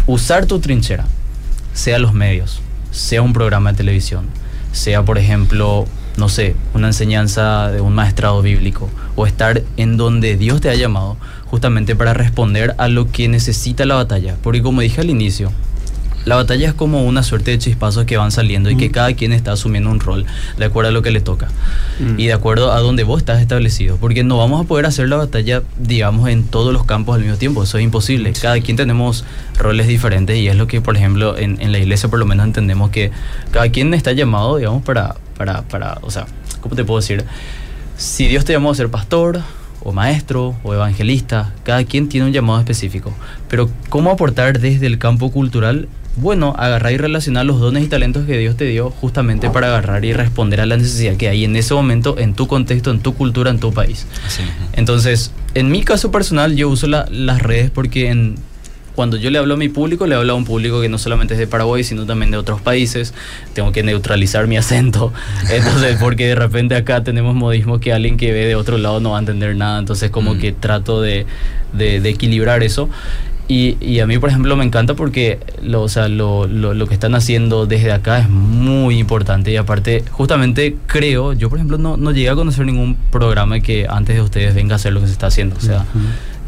[0.07, 1.07] Usar tu trinchera,
[1.73, 4.27] sea los medios, sea un programa de televisión,
[4.73, 10.37] sea, por ejemplo, no sé, una enseñanza de un maestrado bíblico, o estar en donde
[10.37, 14.37] Dios te ha llamado, justamente para responder a lo que necesita la batalla.
[14.43, 15.53] Porque como dije al inicio,
[16.25, 19.33] la batalla es como una suerte de chispazos que van saliendo y que cada quien
[19.33, 20.25] está asumiendo un rol
[20.57, 21.49] de acuerdo a lo que le toca
[21.99, 22.19] Mm.
[22.19, 23.97] y de acuerdo a donde vos estás establecido.
[23.97, 27.37] Porque no vamos a poder hacer la batalla, digamos, en todos los campos al mismo
[27.37, 27.63] tiempo.
[27.63, 28.33] Eso es imposible.
[28.41, 29.25] Cada quien tenemos
[29.59, 32.47] roles diferentes y es lo que, por ejemplo, en, en la iglesia por lo menos
[32.47, 33.11] entendemos que
[33.51, 36.27] cada quien está llamado, digamos, para, para, para, o sea,
[36.61, 37.25] ¿cómo te puedo decir?
[37.97, 39.41] Si Dios te llamó a ser pastor
[39.83, 43.13] o maestro o evangelista, cada quien tiene un llamado específico.
[43.49, 45.89] Pero ¿cómo aportar desde el campo cultural?
[46.15, 50.05] Bueno, agarrar y relacionar los dones y talentos que Dios te dio justamente para agarrar
[50.05, 53.15] y responder a la necesidad que hay en ese momento, en tu contexto, en tu
[53.15, 54.07] cultura, en tu país.
[54.75, 58.37] Entonces, en mi caso personal, yo uso la- las redes porque en-
[58.95, 61.35] cuando yo le hablo a mi público, le hablo a un público que no solamente
[61.35, 63.15] es de Paraguay, sino también de otros países.
[63.55, 65.13] Tengo que neutralizar mi acento.
[65.51, 69.11] Entonces, porque de repente acá tenemos modismo que alguien que ve de otro lado no
[69.13, 69.79] va a entender nada.
[69.79, 70.39] Entonces, como Mm.
[70.39, 71.27] que trato de,
[71.73, 72.89] de- de equilibrar eso.
[73.49, 76.87] Y, y a mí, por ejemplo, me encanta porque lo, o sea, lo, lo- lo
[76.87, 79.51] que están haciendo desde acá es muy importante.
[79.51, 83.87] Y aparte, justamente creo, yo por ejemplo no, no llegué a conocer ningún programa que
[83.91, 85.57] antes de ustedes venga a hacer lo que se está haciendo.
[85.57, 85.85] O sea,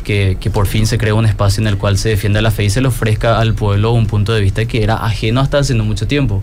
[0.04, 2.64] que, que por fin se crea un espacio en el cual se defienda la fe
[2.64, 5.74] y se le ofrezca al pueblo un punto de vista que era ajeno hasta hace
[5.74, 6.40] no mucho tiempo.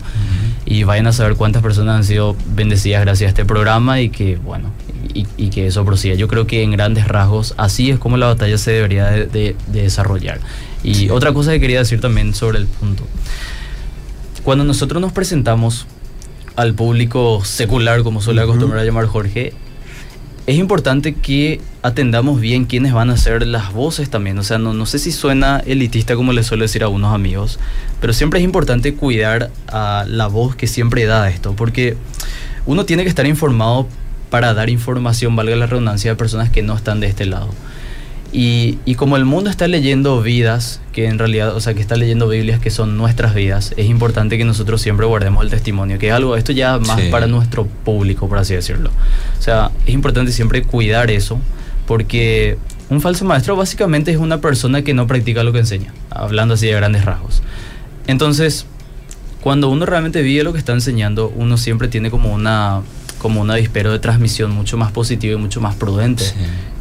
[0.65, 4.35] Y vayan a saber cuántas personas han sido bendecidas gracias a este programa y que,
[4.37, 4.71] bueno,
[5.13, 6.15] y, y que eso prosiga.
[6.15, 9.55] Yo creo que en grandes rasgos así es como la batalla se debería de, de-
[9.67, 10.39] de desarrollar.
[10.83, 13.05] Y otra cosa que quería decir también sobre el punto.
[14.43, 15.85] Cuando nosotros nos presentamos
[16.55, 19.53] al público secular, como suele acostumbrar a llamar Jorge,
[20.47, 24.37] es importante que atendamos bien quiénes van a ser las voces también.
[24.39, 27.59] O sea, no, no sé si suena elitista como le suelo decir a unos amigos,
[27.99, 31.95] pero siempre es importante cuidar a la voz que siempre da esto, porque
[32.65, 33.87] uno tiene que estar informado
[34.29, 37.49] para dar información, valga la redundancia, a personas que no están de este lado.
[38.33, 41.97] Y, y como el mundo está leyendo vidas, que en realidad, o sea, que está
[41.97, 46.07] leyendo Biblias que son nuestras vidas, es importante que nosotros siempre guardemos el testimonio, que
[46.07, 47.09] es algo, esto ya más Sí.
[47.11, 48.89] para nuestro público, por así decirlo.
[49.37, 51.39] O sea, es importante siempre cuidar eso,
[51.87, 52.57] porque
[52.89, 56.67] un falso maestro básicamente es una persona que no practica lo que enseña, hablando así
[56.67, 57.41] de grandes rasgos.
[58.07, 58.65] Entonces,
[59.41, 62.81] cuando uno realmente vive lo que está enseñando, uno siempre tiene como una
[63.17, 66.33] como un avispero de transmisión mucho más positivo y mucho más prudente Sí.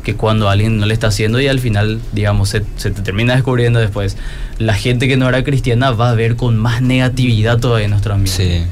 [0.02, 3.34] Que cuando alguien no le está haciendo y al final, digamos, se, se te termina
[3.34, 4.16] descubriendo después.
[4.58, 8.60] La gente que no era cristiana va a ver con más negatividad todavía nuestro ambiente.
[8.60, 8.66] Sí.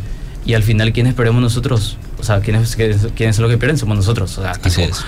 [0.51, 1.99] Y al final, ¿quiénes esperemos nosotros?
[2.19, 3.77] O sea, ¿quiénes, quiénes, son los que pierden?
[3.79, 4.37] Somos nosotros.
[4.38, 5.05] O sea, Así tipo, es.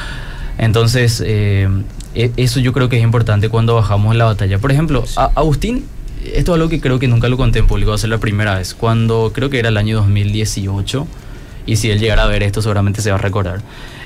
[0.59, 1.68] entonces, eh,
[2.14, 4.59] e- eso yo creo que es importante cuando bajamos la batalla.
[4.59, 5.85] Por ejemplo, a- Agustín,
[6.24, 8.18] esto es algo que creo que nunca lo conté en público, va a ser la
[8.18, 8.74] primera vez.
[8.74, 11.06] Cuando creo que era el año 2018,
[11.72, 13.61] y si él llegara a ver esto, seguramente se va a recordar.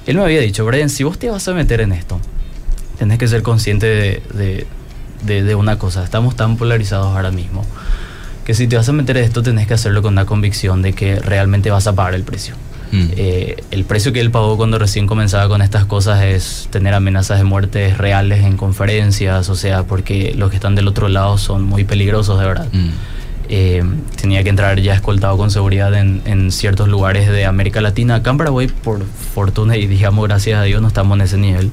[0.07, 2.21] Él me había dicho, Brian, si vos te vas a meter en esto,
[2.99, 4.67] tenés que ser consciente de, de-
[5.25, 6.05] de- de una cosa.
[6.05, 7.65] Estamos tan polarizados ahora mismo
[8.45, 10.93] que si te vas a meter en esto, tenés que hacerlo con una convicción de
[10.93, 12.55] que realmente vas a pagar el precio.
[12.93, 13.07] Mm.
[13.17, 17.39] Eh, el precio que él pagó cuando recién comenzaba con estas cosas es tener amenazas
[17.39, 21.63] de muertes reales en conferencias, o sea, porque los que están del otro lado son
[21.65, 22.69] muy peligrosos de verdad.
[22.71, 22.91] Mm.
[23.49, 23.85] Eh,
[24.21, 28.17] tenía que entrar ya escoltado con seguridad en, en ciertos lugares de América Latina.
[28.17, 31.71] Acá en Paraguay, por fortuna y digamos gracias a Dios, no estamos en ese nivel.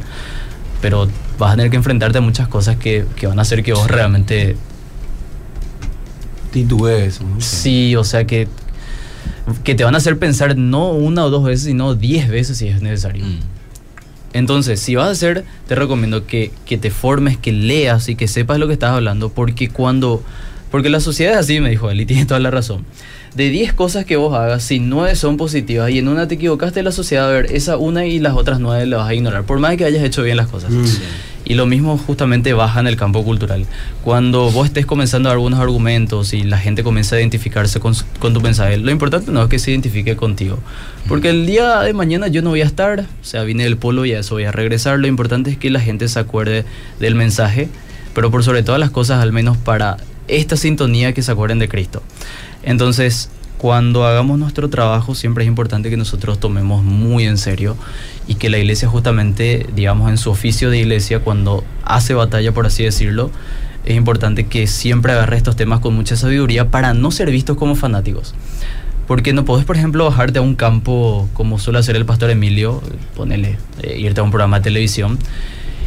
[0.81, 1.07] Pero
[1.37, 3.87] vas a tener que enfrentarte a muchas cosas que, que van a hacer que vos
[3.89, 4.57] realmente
[6.51, 7.21] Titubees.
[7.21, 7.39] ¿no?
[7.39, 8.47] Sí, o sea que
[9.63, 12.67] que te van a hacer pensar no una o dos veces, sino diez veces si
[12.67, 13.25] es necesario.
[13.25, 13.39] Mm.
[14.33, 18.27] Entonces, si vas a hacer, te recomiendo que, que te formes, que leas y que
[18.27, 20.23] sepas lo que estás hablando, porque cuando...
[20.71, 22.85] Porque la sociedad es así, me dijo él, y tiene toda la razón.
[23.35, 26.81] De 10 cosas que vos hagas, si 9 son positivas y en una te equivocaste,
[26.83, 29.43] la sociedad va a ver esa una y las otras 9 las vas a ignorar,
[29.43, 30.71] por más que hayas hecho bien las cosas.
[30.71, 30.85] Mm.
[31.43, 33.65] Y lo mismo justamente baja en el campo cultural.
[34.03, 38.33] Cuando vos estés comenzando algunos argumentos y la gente comienza a identificarse con, su- con
[38.33, 40.59] tu mensaje, lo importante no es que se identifique contigo.
[41.07, 44.05] Porque el día de mañana yo no voy a estar, o sea, vine del polo
[44.05, 44.99] y a eso voy a regresar.
[44.99, 46.63] Lo importante es que la gente se acuerde
[46.99, 47.69] del mensaje,
[48.13, 49.97] pero por sobre todas las cosas, al menos para
[50.31, 52.01] esta sintonía, que se acuerden de Cristo.
[52.63, 53.29] Entonces,
[53.61, 57.77] cuando hagamos nuestro trabajo, siempre es importante que nosotros tomemos muy en serio
[58.27, 62.65] y que la iglesia justamente, digamos, en su oficio de iglesia, cuando hace batalla, por
[62.65, 63.29] así decirlo,
[63.85, 67.75] es importante que siempre agarre estos temas con mucha sabiduría para no ser vistos como
[67.75, 68.33] fanáticos.
[69.05, 72.81] Porque no podés, por ejemplo, bajarte a un campo como suele hacer el pastor Emilio,
[73.15, 75.19] ponele, eh, irte a un programa de televisión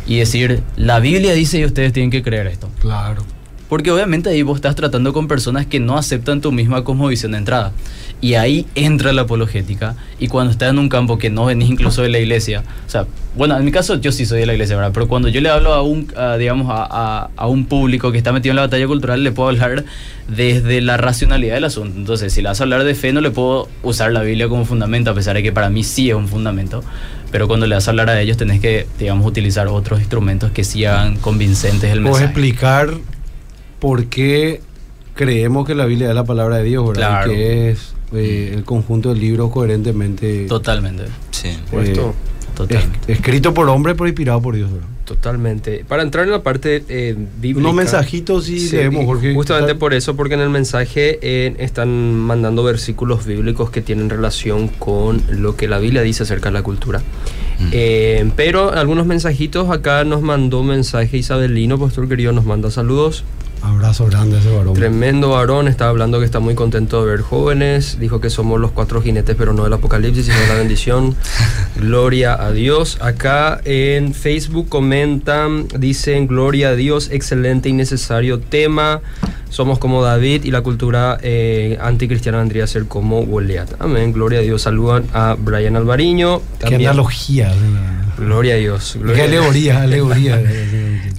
[0.06, 2.68] y decir, la Biblia dice y ustedes tienen que creer esto.
[2.80, 3.24] Claro.
[3.68, 7.38] Porque obviamente ahí vos estás tratando con personas que no aceptan tu misma cosmovisión de
[7.38, 7.72] entrada.
[8.20, 9.96] Y ahí entra la apologética.
[10.20, 13.06] Y cuando estás en un campo que no venís incluso de la iglesia, o sea,
[13.36, 14.92] bueno, en mi caso yo sí soy de la iglesia, ¿verdad?
[14.94, 18.18] Pero cuando yo le hablo a un, a, digamos, a, a- a un público que
[18.18, 19.84] está metido en la batalla cultural, le puedo hablar
[20.28, 21.98] desde la racionalidad del asunto.
[21.98, 24.64] Entonces, si le vas a hablar de fe, no le puedo usar la Biblia como
[24.64, 26.82] fundamento, a pesar de que para mí sí es un fundamento.
[27.32, 30.62] Pero cuando le vas a hablar a ellos, tenés que, digamos, utilizar otros instrumentos que
[30.64, 32.24] sí hagan convincentes el Puedes mensaje.
[32.26, 32.90] explicar
[33.84, 34.62] por qué
[35.14, 37.24] creemos que la Biblia es la palabra de Dios, ¿verdad?
[37.24, 37.32] Claro.
[37.32, 41.04] Y que es eh, el conjunto del libro coherentemente Totalmente.
[41.32, 41.50] Sí.
[41.70, 42.14] Puesto.
[42.48, 43.12] es- Totalmente.
[43.12, 44.88] escrito por hombre, pero inspirado por Dios, ¿verdad?
[45.04, 45.84] Totalmente.
[45.86, 47.60] Para entrar en la parte eh, bíblica.
[47.60, 49.34] Unos mensajitos sí, Sí, leemos, Jorge.
[49.34, 54.68] Justamente por eso, porque en el mensaje eh, están mandando versículos bíblicos que tienen relación
[54.68, 57.00] con lo que la Biblia dice acerca de la cultura.
[57.58, 57.68] Mm.
[57.72, 63.24] Eh, pero algunos mensajitos, acá nos mandó un mensaje Isabelino, pastor querido, nos manda saludos.
[63.64, 64.74] Abrazo grande ese varón.
[64.74, 68.72] Tremendo varón, estaba hablando que está muy contento de ver jóvenes, dijo que somos los
[68.72, 71.16] cuatro jinetes, pero no del apocalipsis, sino de la bendición.
[71.76, 72.98] Gloria a Dios.
[73.00, 79.00] Acá en Facebook comentan, dicen, Gloria a Dios, excelente y necesario tema.
[79.48, 83.70] Somos como David y la cultura eh, anticristiana vendría a ser como Goliat.
[83.78, 84.62] Amén, gloria a Dios.
[84.62, 86.42] Saludan a Brian Alvariño.
[86.58, 87.52] Qué analogía.
[88.18, 88.92] Gloria a Dios.
[88.94, 89.32] Qué gloria Dios.
[89.32, 90.42] alegoría, alegoría.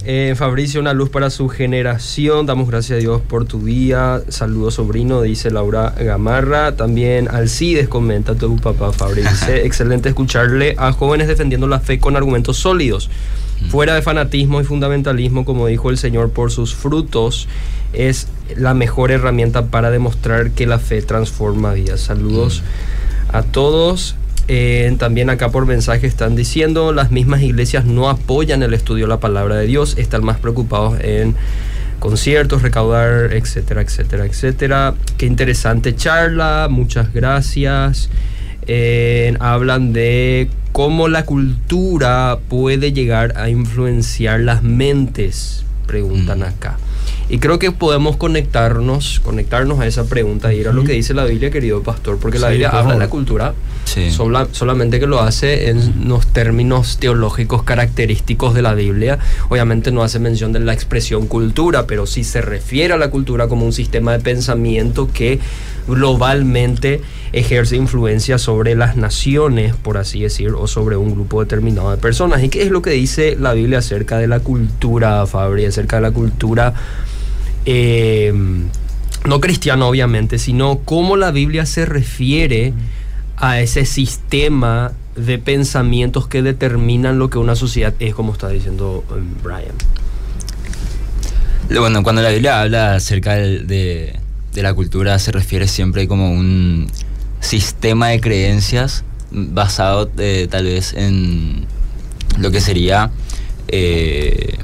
[0.08, 2.46] Eh, Fabricio, una luz para su generación.
[2.46, 4.22] Damos gracias a Dios por tu día.
[4.28, 6.76] Saludos, sobrino, dice Laura Gamarra.
[6.76, 9.32] También Alcides comenta tu papá Fabricio.
[9.32, 13.10] Dice, excelente escucharle a jóvenes defendiendo la fe con argumentos sólidos.
[13.68, 17.48] Fuera de fanatismo y fundamentalismo, como dijo el Señor, por sus frutos
[17.92, 21.98] es la mejor herramienta para demostrar que la fe transforma vidas.
[21.98, 22.62] Saludos
[23.32, 24.14] a todos.
[24.48, 29.08] Eh, también acá por mensaje están diciendo las mismas iglesias no apoyan el estudio de
[29.08, 31.34] la palabra de Dios, están más preocupados en
[31.98, 34.94] conciertos, recaudar, etcétera, etcétera, etcétera.
[35.18, 38.08] Qué interesante charla, muchas gracias.
[38.68, 46.42] Eh, hablan de cómo la cultura puede llegar a influenciar las mentes, preguntan Mm.
[46.42, 46.76] acá.
[47.28, 51.12] Y creo que podemos conectarnos, conectarnos a esa pregunta y ir a lo que dice
[51.12, 53.52] la Biblia, querido pastor, porque la Sí, Biblia habla de la cultura,
[53.84, 54.12] Sí.
[54.12, 59.18] sola- solamente que lo hace en los términos teológicos característicos de la Biblia.
[59.48, 63.48] Obviamente no hace mención de la expresión cultura, pero sí se refiere a la cultura
[63.48, 65.40] como un sistema de pensamiento que
[65.88, 67.00] globalmente
[67.32, 72.42] ejerce influencia sobre las naciones, por así decir, o sobre un grupo determinado de personas.
[72.44, 75.64] ¿Y qué es lo que dice la Biblia acerca de la cultura, Fabri?
[75.64, 76.74] Acerca de la cultura
[77.66, 78.32] eh,
[79.24, 82.72] no cristiano obviamente, sino cómo la Biblia se refiere
[83.36, 89.04] a ese sistema de pensamientos que determinan lo que una sociedad es, como está diciendo
[89.10, 89.74] eh, Brian.
[91.80, 94.14] Bueno, cuando la Biblia habla acerca de,
[94.52, 96.88] de la cultura se refiere siempre como un
[97.40, 101.66] sistema de creencias basado eh, tal vez en
[102.38, 103.10] lo que sería
[103.68, 104.56] el,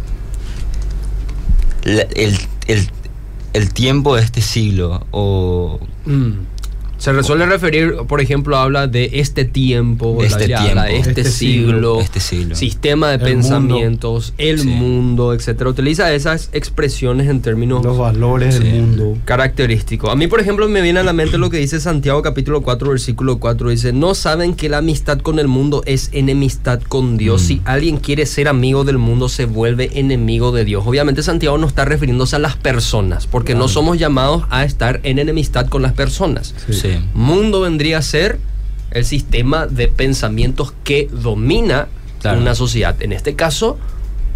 [2.66, 2.90] el-
[3.52, 5.78] el tiempo de este siglo o
[7.02, 11.24] Se re- suele referir, por ejemplo, habla de este tiempo, Este habla de este, Este
[11.24, 12.00] siglo, siglo.
[12.00, 12.54] este siglo.
[12.54, 14.68] sistema de El pensamientos, el Sí.
[14.68, 15.68] mundo, etcétera.
[15.70, 18.62] Utiliza esas expresiones en términos Los valores Sí.
[18.62, 19.18] del mundo.
[19.24, 20.10] característico.
[20.12, 22.90] A mí, por ejemplo, me viene a la mente lo que dice Santiago capítulo 4,
[22.90, 23.70] versículo 4.
[23.70, 27.42] Dice, no saben que la amistad con el mundo es enemistad con Dios.
[27.42, 27.46] Mm.
[27.46, 30.84] Si alguien quiere ser amigo del mundo, se vuelve enemigo de Dios.
[30.86, 35.18] Obviamente Santiago no está refiriéndose a las personas, porque no somos llamados a estar en
[35.18, 36.54] enemistad con las personas.
[36.70, 36.91] Sí.
[36.98, 37.04] Sí.
[37.14, 38.38] Mundo vendría a ser
[38.90, 41.88] el sistema de pensamientos que domina
[42.20, 42.40] Claro.
[42.40, 42.94] una sociedad.
[43.00, 43.78] En este caso,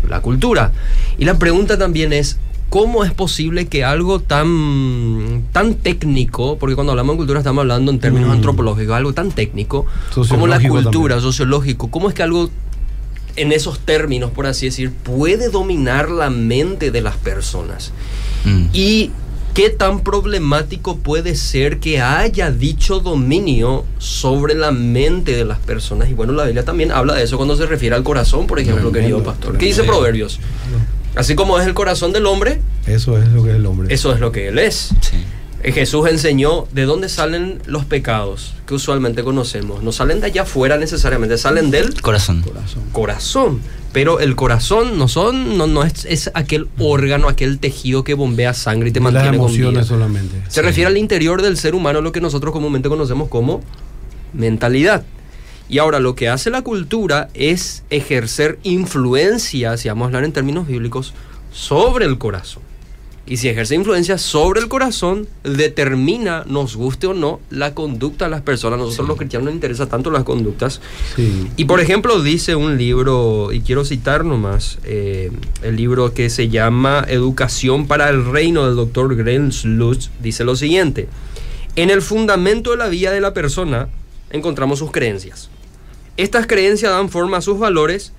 [0.08, 0.72] la cultura.
[1.18, 2.38] Y la pregunta también es,
[2.68, 7.92] ¿cómo es posible que algo tan, tan técnico, porque cuando hablamos de cultura estamos hablando
[7.92, 8.32] en términos Mm.
[8.32, 9.86] antropológicos, algo tan técnico
[10.28, 11.20] como la cultura, también.
[11.20, 12.50] sociológico, ¿cómo es que algo
[13.36, 17.92] en esos términos, por así decir, puede dominar la mente de las personas?
[18.44, 18.64] Mm.
[18.72, 19.10] ¿Y
[19.56, 26.10] qué tan problemático puede ser que haya dicho dominio sobre la mente de las personas?
[26.10, 28.92] Y bueno, la Biblia también habla de eso cuando se refiere al corazón, por ejemplo,
[28.92, 29.56] querido pastor.
[29.56, 29.82] ¿Qué dice.
[29.84, 30.40] Proverbios?
[31.14, 33.94] Así como es el corazón del hombre, Eso es lo que es el hombre.
[33.94, 34.90] eso es lo que él es.
[35.00, 35.16] Sí.
[35.62, 39.82] Eh, Jesús enseñó de dónde salen los pecados que usualmente conocemos.
[39.82, 42.42] No salen de allá afuera necesariamente, salen del Corazón.
[42.42, 42.82] Corazón.
[42.92, 43.60] corazón.
[43.96, 48.52] Pero el corazón no son, no, no es, es aquel órgano, aquel tejido que bombea
[48.52, 49.56] sangre y te Las mantiene con vida.
[49.68, 50.36] emociones solamente.
[50.48, 50.60] Se Sí.
[50.60, 53.62] refiere al interior del ser humano, lo que nosotros comúnmente conocemos como
[54.34, 55.02] mentalidad.
[55.70, 60.32] Y ahora lo que hace la cultura es ejercer influencia, si vamos a hablar en
[60.32, 61.14] términos bíblicos,
[61.50, 62.62] sobre el corazón.
[63.28, 68.30] Y si ejerce influencia sobre el corazón, determina, nos guste o no, la conducta de
[68.30, 68.78] las personas.
[68.78, 69.08] Nosotros Sí.
[69.08, 70.80] los cristianos nos interesa tanto las conductas.
[71.16, 71.48] Sí.
[71.56, 76.48] Y por ejemplo, dice un libro, y quiero citar nomás, eh, el libro que se
[76.48, 81.08] llama Educación para el Reino del doctor Glenn Slutz, dice lo siguiente.
[81.74, 83.88] En el fundamento de la vida de la persona
[84.30, 85.50] encontramos sus creencias.
[86.16, 88.12] Estas creencias dan forma a sus valores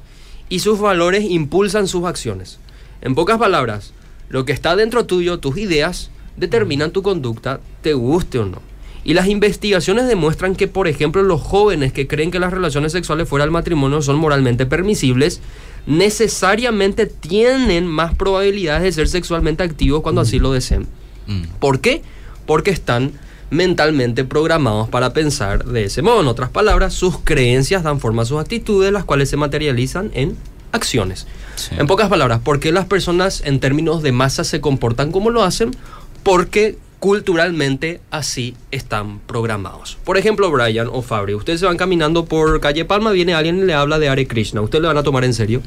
[0.49, 2.60] y sus valores impulsan sus acciones.
[3.01, 3.93] En pocas palabras,
[4.30, 8.62] lo que está dentro tuyo, tus ideas, determinan tu conducta, te guste o no.
[9.04, 13.30] Y las investigaciones demuestran que, por ejemplo, los jóvenes que creen que las relaciones sexuales
[13.30, 15.40] fuera del matrimonio son moralmente permisibles,
[15.86, 20.88] necesariamente tienen más probabilidades de ser sexualmente activos cuando así lo deseen.
[21.28, 21.44] Mm.
[21.60, 22.02] ¿Por qué?
[22.46, 23.14] Porque están
[23.50, 26.20] mentalmente programados para pensar de ese modo.
[26.20, 30.36] En otras palabras, sus creencias dan forma a sus actitudes, las cuales se materializan en
[30.72, 31.28] acciones.
[31.55, 31.76] Sí.
[31.78, 35.43] En pocas palabras, ¿por qué las personas en términos de masa se comportan como lo
[35.43, 35.76] hacen?
[36.24, 39.97] Porque culturalmente así están programados.
[40.03, 43.65] Por ejemplo, Brian o Fabri, ustedes se van caminando por calle Palma, viene alguien y
[43.65, 44.61] le habla de Hare Krishna.
[44.61, 45.61] ¿Ustedes le van a tomar en serio?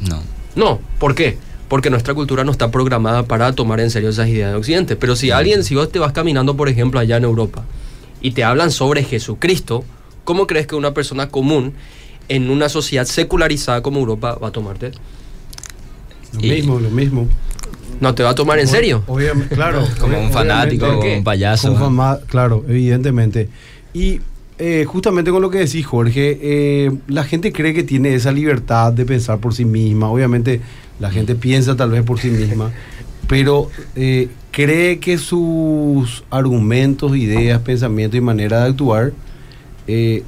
[0.00, 0.22] No.
[0.54, 1.38] No, ¿por qué?
[1.68, 4.96] Porque nuestra cultura no está programada para tomar en serio esas ideas de Occidente.
[4.96, 7.64] Pero si alguien, si vos te vas caminando, por ejemplo, allá en Europa,
[8.20, 9.84] y te hablan sobre Jesucristo,
[10.22, 11.74] ¿cómo crees que una persona común
[12.28, 14.92] en una sociedad secularizada como Europa va a tomarte?
[16.34, 17.28] Lo Y- mismo, lo mismo.
[18.00, 19.04] ¿No te va a tomar en serio?
[19.06, 19.86] Obviamente, claro.
[20.00, 21.68] Como un fanático, ¿por como un payaso.
[21.68, 23.48] Con fama- claro, evidentemente.
[23.92, 24.20] Y
[24.58, 28.92] eh, justamente con lo que decís, Jorge, eh, la gente cree que tiene esa libertad
[28.92, 30.10] de pensar por sí misma.
[30.10, 30.60] Obviamente,
[31.00, 32.72] la gente piensa tal vez por sí misma,
[33.28, 39.12] pero eh, cree que sus argumentos, ideas, pensamientos y manera de actuar
[39.86, 40.22] eh,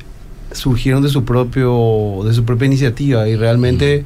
[0.53, 4.05] surgieron de su propio, de su propia iniciativa y realmente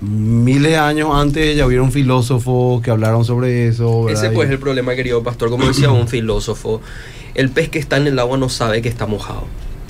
[0.00, 4.04] miles de años antes ya hubieron filósofos que hablaron sobre eso.
[4.04, 4.24] ¿verdad?
[4.24, 5.50] Ese pues es el problema, querido pastor.
[5.50, 6.80] Como decía un filósofo,
[7.34, 9.44] el pez que está en el agua no sabe que está mojado.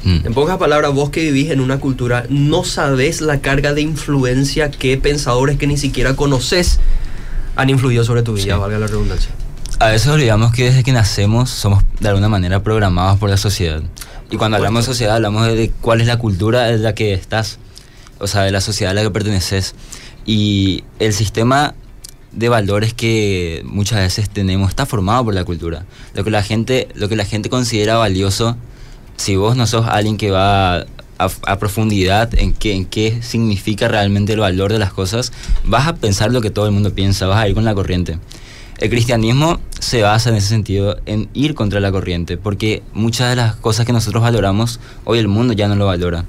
[0.05, 0.26] Mm.
[0.26, 4.70] En pocas palabras, vos que vivís en una cultura, no sabés la carga de influencia
[4.70, 6.78] que pensadores que ni siquiera conoces
[7.57, 8.61] han influido sobre tu vida, Sí.
[8.61, 9.30] valga la redundancia.
[9.78, 13.82] A veces olvidamos que desde que nacemos somos de alguna manera programados por la sociedad.
[14.31, 17.59] Y cuando hablamos de sociedad hablamos de cuál es la cultura en la que estás,
[18.18, 19.74] o sea, de la sociedad a la que perteneces.
[20.24, 21.74] Y el sistema
[22.33, 25.87] de valores que muchas veces tenemos está formado por la cultura.
[26.14, 28.57] Lo que la gente, lo que la gente considera valioso,
[29.16, 30.85] si vos no sos alguien que va a,
[31.18, 35.33] a profundidad en qué, en qué significa realmente el valor de las cosas,
[35.64, 38.18] vas a pensar lo que todo el mundo piensa, vas a ir con la corriente.
[38.79, 43.37] El cristianismo se basa en ese sentido, en ir contra la corriente, porque muchas de
[43.37, 46.27] las cosas que nosotros valoramos, hoy el mundo ya no lo valora.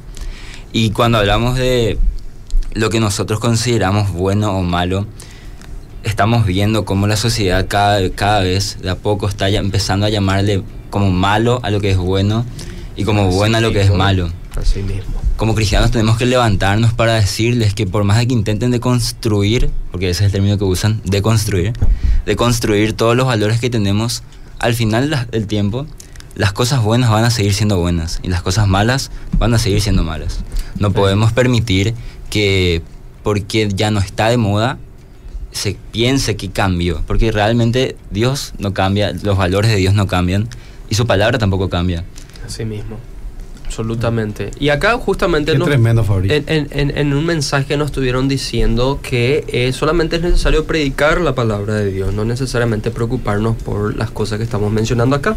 [0.71, 1.97] Y cuando hablamos de
[2.73, 5.07] lo que nosotros consideramos bueno o malo,
[6.03, 10.09] estamos viendo cómo la sociedad cada, cada vez de a poco está ya empezando a
[10.09, 12.45] llamarle como malo a lo que es bueno
[12.95, 14.29] y como bueno a lo que es malo.
[14.55, 15.26] Así mismo.
[15.37, 20.09] Como cristianos tenemos que levantarnos para decirles que por más de que intenten deconstruir, porque
[20.09, 21.73] ese es el término que usan, deconstruir,
[22.25, 24.23] deconstruir todos los valores que tenemos,
[24.57, 25.85] al final del tiempo
[26.33, 29.79] las cosas buenas van a seguir siendo buenas y las cosas malas van a seguir
[29.81, 30.39] siendo malas.
[30.79, 31.93] No podemos permitir
[32.31, 32.81] que
[33.21, 34.79] porque ya no está de moda
[35.51, 40.47] se piense que cambió, porque realmente Dios no cambia, los valores de Dios no cambian
[40.89, 42.03] y su palabra tampoco cambia.
[42.45, 42.97] Así mismo.
[43.67, 44.51] Absolutamente.
[44.59, 46.37] Y acá justamente Qué nos- tremendo, Fabricio.
[46.37, 51.21] en, en- en- en un mensaje nos estuvieron diciendo que eh, solamente es necesario predicar
[51.21, 55.35] la palabra de Dios, no necesariamente preocuparnos por las cosas que estamos mencionando acá.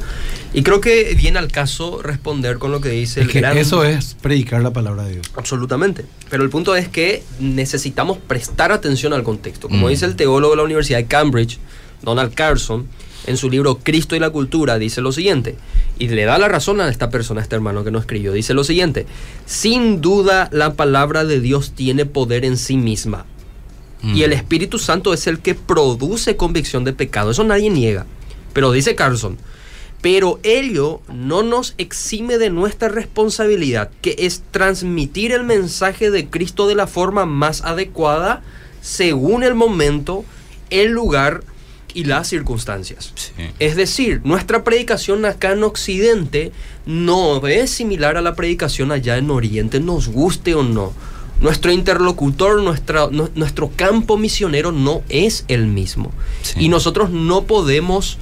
[0.55, 3.59] Y creo que viene al caso responder con lo que dice Es el que gran...
[3.59, 5.26] eso es predicar la palabra de Dios.
[5.37, 6.05] Absolutamente.
[6.31, 9.68] Pero el punto es que necesitamos prestar atención al contexto.
[9.68, 9.91] Como Mm.
[9.91, 11.59] dice el teólogo de la Universidad de Cambridge,
[12.03, 12.87] Donald Carson,
[13.26, 15.56] en su libro Cristo y la cultura, dice lo siguiente,
[15.98, 18.54] y le da la razón a esta persona, a este hermano que nos escribió, dice
[18.54, 19.06] lo siguiente,
[19.46, 23.26] sin duda la palabra de Dios tiene poder en sí misma.
[24.02, 24.16] Mm.
[24.16, 27.30] Y el Espíritu Santo es el que produce convicción de pecado.
[27.30, 28.06] Eso nadie niega.
[28.52, 29.36] Pero dice Carson,
[30.00, 36.66] pero ello no nos exime de nuestra responsabilidad, que es transmitir el mensaje de Cristo
[36.66, 38.42] de la forma más adecuada
[38.80, 40.24] según el momento,
[40.70, 41.42] el lugar
[41.95, 43.12] y las circunstancias.
[43.14, 43.30] Sí.
[43.59, 46.53] Es decir, nuestra predicación acá en Occidente
[46.86, 50.93] no es similar a la predicación allá en Oriente, nos guste o no.
[51.41, 56.12] Nuestro interlocutor, nuestra- nuestro campo misionero no es el mismo.
[56.43, 56.55] Sí.
[56.61, 58.18] Y nosotros no podemos,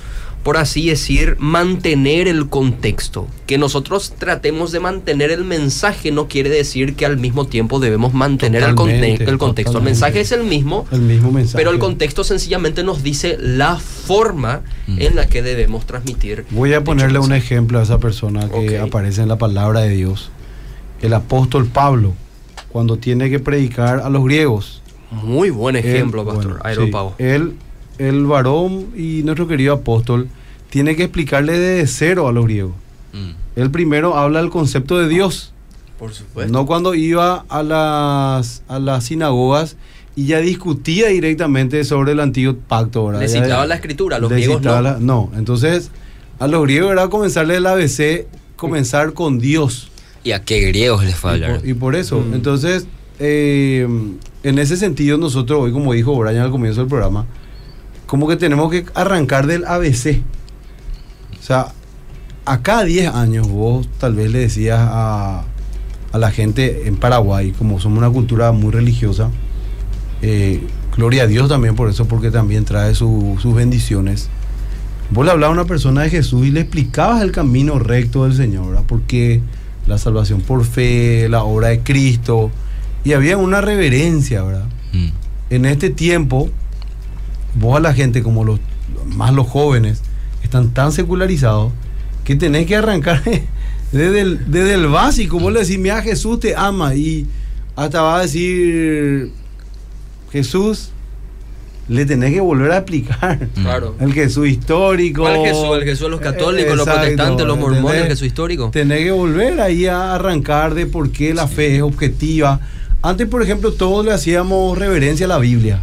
[0.49, 3.28] por así decir, mantener el contexto.
[3.46, 8.14] Que nosotros tratemos de mantener el mensaje no quiere decir que al mismo tiempo debemos
[8.14, 9.76] mantener el, conte- Totalmente, el contexto.
[9.76, 11.59] El mensaje es el mismo, El mismo mensaje.
[11.59, 15.03] pero el contexto sencillamente nos dice la forma Mm.
[15.03, 16.46] en la que debemos transmitir.
[16.51, 17.44] Voy a ponerle un mensaje.
[17.55, 20.30] ejemplo a esa persona que aparece en la palabra de Dios.
[21.03, 22.14] El apóstol Pablo,
[22.70, 24.80] cuando tiene que predicar a los griegos.
[25.11, 27.14] Muy buen ejemplo, Él, Pastor bueno, Aeropavo.
[27.18, 27.53] sí, él,
[27.99, 30.28] el varón y nuestro querido apóstol,
[30.71, 32.73] tiene que explicarle de cero a los griegos.
[33.12, 33.61] Mm.
[33.61, 35.53] Él primero habla del concepto de Dios.
[35.99, 36.53] Por supuesto.
[36.53, 39.77] No cuando iba a las, a las sinagogas
[40.14, 43.07] y ya discutía directamente sobre el antiguo pacto.
[43.07, 43.21] ¿verdad?
[43.23, 44.81] Le citaba la escritura, a los griegos no.
[44.81, 45.91] la- no, entonces
[46.39, 49.91] a los griegos era comenzarle el ABC, comenzar con Dios.
[50.23, 52.35] ¿Y a qué griegos les fue a Y y por eso, Mm.
[52.35, 52.87] entonces,
[53.19, 53.89] eh,
[54.45, 57.27] en ese sentido nosotros hoy, como dijo Brian al comienzo del programa,
[58.07, 60.23] como que tenemos que arrancar del ABC.
[61.49, 61.68] O sea,
[62.44, 65.44] a cada 10 años vos tal vez le decías a,
[66.12, 69.30] a la gente en Paraguay, como somos una cultura muy religiosa,
[70.20, 70.62] eh,
[70.94, 74.28] gloria a Dios también por eso, porque también trae su- sus bendiciones.
[75.11, 78.34] Vos le hablabas a una persona de Jesús y le explicabas el camino recto del
[78.36, 78.84] Señor, ¿verdad?
[78.86, 79.40] Porque
[79.86, 82.51] la salvación por fe, la obra de Cristo,
[83.05, 84.66] y había una reverencia, ¿verdad?
[84.92, 85.09] Mm.
[85.49, 86.51] En este tiempo,
[87.59, 88.61] vos a la gente, como los
[89.07, 90.03] más los jóvenes,
[90.49, 91.72] están tan secularizados
[92.24, 93.22] que tenés que arrancar
[93.92, 95.38] desde el, desde el básico.
[95.38, 97.26] Vos le decís, mira, Jesús te ama, y
[97.76, 99.30] hasta va a decir,
[100.32, 100.90] Jesús,
[101.88, 103.49] le tenés que volver a explicar.
[103.57, 103.62] Mm.
[103.62, 103.94] Claro.
[104.01, 105.22] El Jesús histórico.
[105.22, 105.68] ¿Cuál Jesús?
[105.74, 108.09] El Jesús de los católicos, los protestantes, los mormones, el.
[108.09, 108.70] Jesús histórico.
[108.70, 112.61] Tenés que volver ahí a arrancar de por qué la fe es objetiva.
[113.03, 115.80] Antes, por ejemplo, todos le hacíamos reverencia a la Biblia.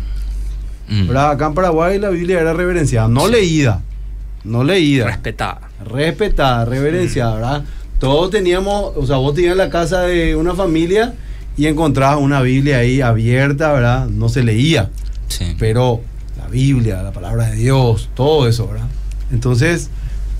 [0.90, 1.16] Mm.
[1.16, 3.82] Acá en Paraguay la Biblia era reverenciada, no leída.
[4.46, 5.08] No leída.
[5.08, 5.62] Respetada.
[5.86, 7.64] respetada, reverenciada, ¿verdad?
[8.00, 11.14] Todos teníamos, o sea, vos tenías la casa de una familia
[11.58, 14.08] y encontrabas una Biblia ahí abierta, ¿verdad?
[14.08, 14.90] No se leía
[15.28, 15.56] Sí.
[15.60, 16.02] pero
[16.38, 18.88] la Biblia, la palabra de Dios, todo eso, ¿verdad?
[19.32, 19.90] Entonces,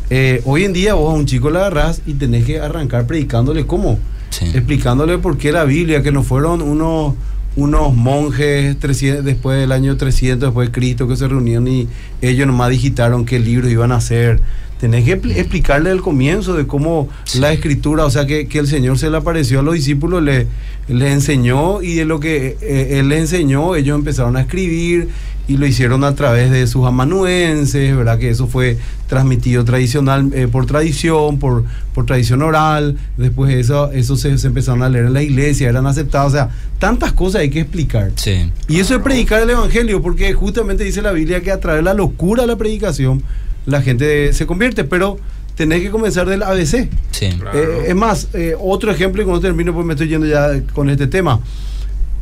[0.10, 3.66] eh, hoy en día vos a un chico le agarrás y tenés que arrancar predicándole
[3.66, 3.98] cómo,
[4.30, 4.46] Sí.
[4.54, 7.16] explicándole por qué la Biblia, que no fueron unos,
[7.56, 11.88] unos monjes 300 después del año 300 después de Cristo que se reunieron y
[12.22, 14.40] ellos nomás digitaron qué libros iban a hacer.
[14.80, 17.40] Tenés que expli- explicarle el comienzo de cómo Sí.
[17.40, 20.48] la escritura, o sea, que, que el Señor se le apareció a los discípulos, le,
[20.90, 25.08] les enseñó y de lo que eh, Él les enseñó, ellos empezaron a escribir
[25.48, 28.18] y lo hicieron a través de sus amanuenses, ¿verdad?
[28.18, 28.78] Que eso fue
[29.08, 34.82] transmitido tradicional, eh, por tradición, por, por tradición oral, después eso, eso se, se empezaron
[34.82, 38.12] a leer en la iglesia, eran aceptados, o sea, tantas cosas hay que explicar.
[38.16, 38.52] Sí.
[38.68, 41.84] Y eso es predicar el Evangelio, porque justamente dice la Biblia que a través de
[41.84, 43.22] la locura de la predicación
[43.66, 45.18] la gente se convierte, pero
[45.56, 46.90] tenés que comenzar del ABC.
[47.12, 47.30] Sí.
[47.40, 47.60] Claro.
[47.60, 50.90] Eh, es más, eh, otro ejemplo, y cuando termino, pues me estoy yendo ya con
[50.90, 51.40] este tema.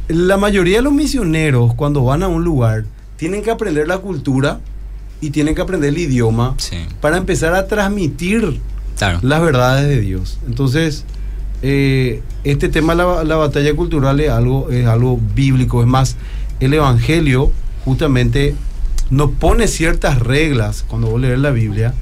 [0.09, 2.84] La mayoría de los misioneros, cuando van a un lugar,
[3.18, 4.59] tienen que aprender la cultura
[5.22, 6.78] y tienen que aprender el idioma Sí.
[7.01, 8.59] para empezar a transmitir
[8.97, 9.20] Claro.
[9.22, 10.39] las verdades de Dios.
[10.47, 11.05] Entonces,
[11.61, 15.82] eh, este tema de la, la batalla cultural es algo, es algo bíblico.
[15.82, 16.18] Es más,
[16.59, 17.51] el Evangelio
[17.86, 18.55] justamente
[19.09, 21.93] nos pone ciertas reglas cuando vos lees la Biblia,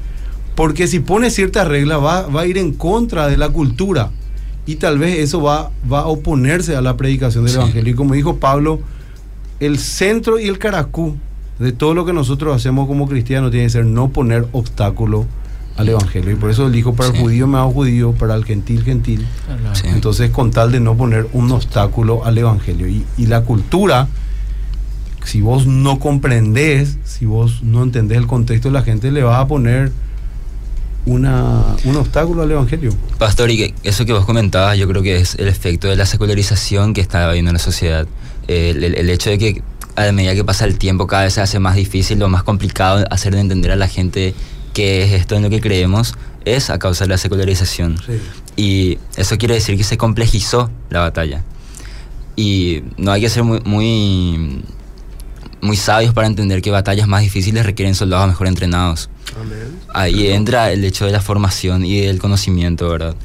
[0.56, 4.12] porque si pone ciertas reglas va, va a ir en contra de la cultura
[4.66, 7.60] y tal vez eso va, va a oponerse a la predicación del Sí.
[7.60, 7.94] Evangelio.
[7.94, 8.80] Y como dijo Pablo,
[9.62, 11.16] el centro y el caracú
[11.60, 15.26] de todo lo que nosotros hacemos como cristianos tiene que ser no poner obstáculo
[15.78, 16.32] al evangelio.
[16.32, 19.26] Y por eso dijo, para el judío me hago judío, para el gentil gentil.
[19.74, 19.88] Sí.
[19.88, 22.88] Entonces, con tal de no poner un obstáculo al evangelio.
[22.88, 24.08] Y, y la cultura,
[25.24, 29.40] si vos no comprendés, si vos no entendés el contexto de la gente, le vas
[29.40, 29.92] a poner
[31.06, 32.94] una, un obstáculo al evangelio.
[33.18, 36.06] Pastor, y que eso que vos comentabas, yo creo que es el efecto de la
[36.06, 38.08] secularización que está habiendo en la sociedad.
[38.52, 39.64] El, el- el hecho de que
[39.96, 43.06] a medida que pasa el tiempo cada vez se hace más difícil o más complicado
[43.12, 44.34] hacer de entender a la gente
[44.74, 46.14] qué es esto en lo que creemos,
[46.46, 47.98] es a causa de la secularización.
[48.56, 51.44] Y eso quiere decir que se complejizó la batalla.
[52.36, 54.64] Y no hay que ser muy, muy,
[55.62, 59.10] muy sabios para entender que batallas más difíciles requieren soldados mejor entrenados.
[59.94, 63.16] Ahí entra el hecho de la formación y del conocimiento, ¿verdad?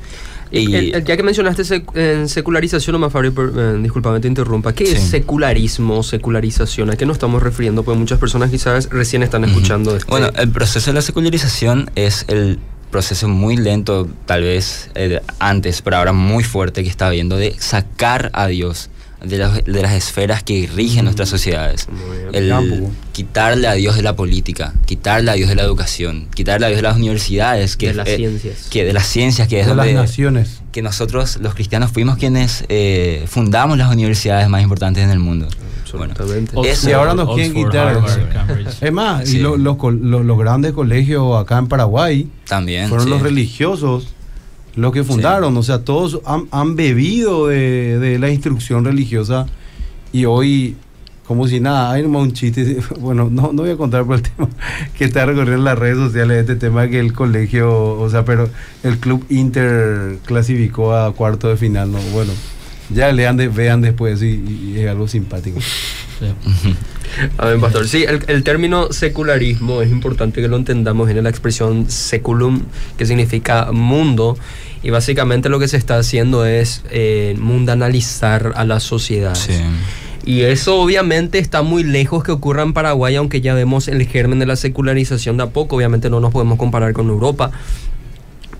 [0.51, 4.72] Y El- el- ya que mencionaste sec- en secularización, Fabio, per- eh, disculpame te interrumpa.
[4.72, 6.90] ¿Qué es secularismo, secularización?
[6.90, 7.82] ¿A qué nos estamos refiriendo?
[7.82, 12.24] Porque muchas personas quizás recién están escuchando este- Bueno, el proceso de la secularización es
[12.28, 12.59] el
[12.90, 17.55] proceso muy lento, tal vez eh, antes, pero ahora muy fuerte que está habiendo de
[17.59, 18.88] sacar a Dios
[19.28, 21.88] de las, de las esferas que rigen nuestras sociedades.
[22.32, 22.90] El Campo.
[23.12, 26.78] quitarle a Dios de la política, quitarle a Dios de la educación, quitarle a Dios
[26.78, 28.66] de las universidades, que De las eh, ciencias.
[28.70, 30.60] que de las ciencias, que es de las naciones.
[30.72, 35.48] que nosotros los cristianos fuimos quienes eh, fundamos las universidades más importantes en el mundo.
[35.96, 36.14] Bueno.
[36.64, 37.88] Eso- Y ahora nos quieren quitar.
[37.96, 38.68] Harvard.
[38.82, 39.38] Es más, Sí.
[39.38, 43.10] y lo- los, col- lo- los grandes colegios acá en Paraguay también fueron sí.
[43.10, 44.08] los religiosos
[44.76, 45.56] los que fundaron.
[45.56, 49.46] O sea, todos han, han bebido de, de la instrucción religiosa
[50.12, 50.76] y hoy,
[51.26, 52.78] como si nada, hay un chiste.
[53.00, 54.48] Bueno, no, no voy a contar por el tema
[54.96, 58.48] que está recorriendo en las redes sociales este tema que el colegio, o sea, pero
[58.84, 61.90] el club Inter clasificó a cuarto de final.
[61.90, 61.98] ¿no?
[62.12, 62.32] Bueno,
[62.94, 65.58] ya lean, de- vean después y, y- es algo simpático.
[65.60, 66.26] Sí.
[67.38, 71.06] A ver, pastor, sí, el, el término secularismo es importante que lo entendamos.
[71.06, 72.62] Viene la expresión seculum,
[72.98, 74.36] que significa mundo,
[74.82, 79.34] y básicamente lo que se está haciendo es eh, mundanalizar a la sociedad.
[79.34, 79.54] Sí.
[80.26, 84.40] Y eso obviamente está muy lejos que ocurra en Paraguay, aunque ya vemos el germen
[84.40, 85.76] de la secularización de a poco.
[85.76, 87.52] Obviamente no nos podemos comparar con Europa.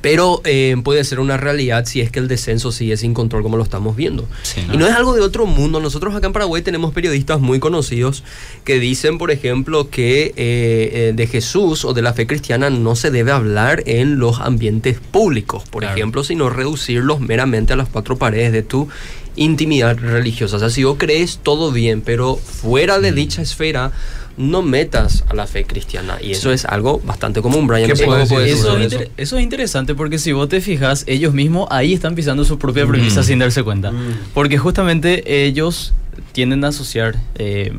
[0.07, 3.57] Pero eh, puede ser una realidad si es que el descenso sigue sin control como
[3.57, 4.29] lo estamos viendo.
[4.43, 5.81] Sí, Y no es algo de otro mundo.
[5.81, 8.23] Nosotros acá en Paraguay tenemos periodistas muy conocidos
[8.65, 12.95] que dicen, por ejemplo, que eh, eh, de Jesús o de la fe cristiana no
[12.95, 15.97] se debe hablar en los ambientes públicos, por Claro.
[15.97, 18.89] ejemplo, sino reducirlos meramente a las cuatro paredes de tu
[19.35, 20.57] intimidad religiosa.
[20.57, 23.91] O sea, si vos crees todo bien, pero fuera de dicha esfera
[24.37, 26.19] no metas a la fe cristiana.
[26.21, 27.85] Y eso es algo bastante común, Brian.
[27.87, 30.33] ¿Qué no sé puedes cómo decir puedes Eso, es inter- eso es interesante porque si
[30.33, 33.25] vos te fijas, ellos mismos ahí están pisando su propia premisa Mm.
[33.25, 33.93] sin darse cuenta.
[33.93, 33.97] Mm.
[34.35, 35.95] Porque justamente ellos
[36.33, 37.73] tienden a asociar eh,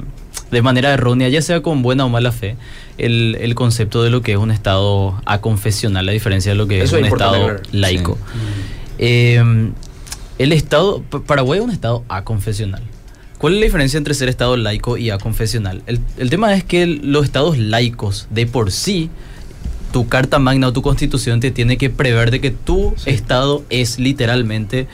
[0.49, 2.55] de manera errónea, ya sea con buena o mala fe,
[2.97, 6.81] el, el concepto de lo que es un estado aconfesional, a diferencia de lo que
[6.81, 8.17] Eso es un estado laico.
[8.97, 9.43] Eh,
[10.39, 12.81] el estado, Pa- Paraguay es un estado aconfesional.
[13.37, 15.83] ¿Cuál es la diferencia entre ser estado laico y aconfesional?
[15.85, 19.09] El, el tema es que los estados laicos de por sí,
[19.91, 23.11] tu carta magna o tu constitución te tiene que prever de que tu Sí.
[23.11, 24.87] estado es literalmente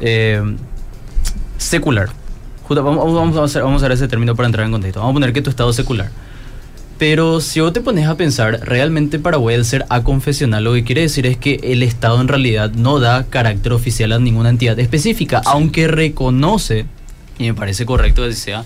[0.00, 0.40] eh,
[1.56, 2.08] secular.
[2.68, 5.00] Vamos- vamos a hacer, vamos a usar ese término para entrar en contexto.
[5.00, 6.10] Vamos a poner que tu estado es secular.
[6.98, 11.00] Pero si vos te pones a pensar, realmente Paraguay al ser aconfesional lo que quiere
[11.02, 15.40] decir es que el Estado en realidad no da carácter oficial a ninguna entidad específica,
[15.46, 16.86] aunque reconoce,
[17.38, 18.64] y me parece correcto que sea,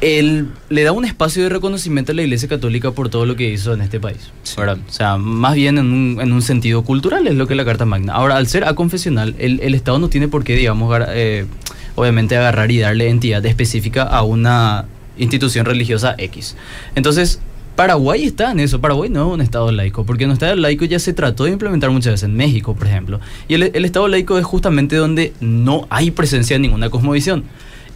[0.00, 3.50] él le da un espacio de reconocimiento a la Iglesia Católica por todo lo que
[3.50, 4.30] hizo en este país.
[4.42, 4.54] Sí.
[4.58, 4.78] ¿verdad?
[4.88, 7.64] O sea, más bien en un, en un sentido cultural es lo que es la
[7.64, 8.12] Carta Magna.
[8.12, 11.46] Ahora, al ser aconfesional, el, el Estado no tiene por qué, digamos, eh,
[11.94, 14.84] obviamente agarrar y darle entidad específica a una
[15.18, 16.56] institución religiosa X.
[16.94, 17.40] Entonces,
[17.76, 18.80] Paraguay está en eso.
[18.80, 21.90] Paraguay no es un Estado laico, porque un Estado laico ya se trató de implementar
[21.90, 23.20] muchas veces en México, por ejemplo.
[23.48, 27.44] Y el, el Estado laico es justamente donde no hay presencia de ninguna cosmovisión.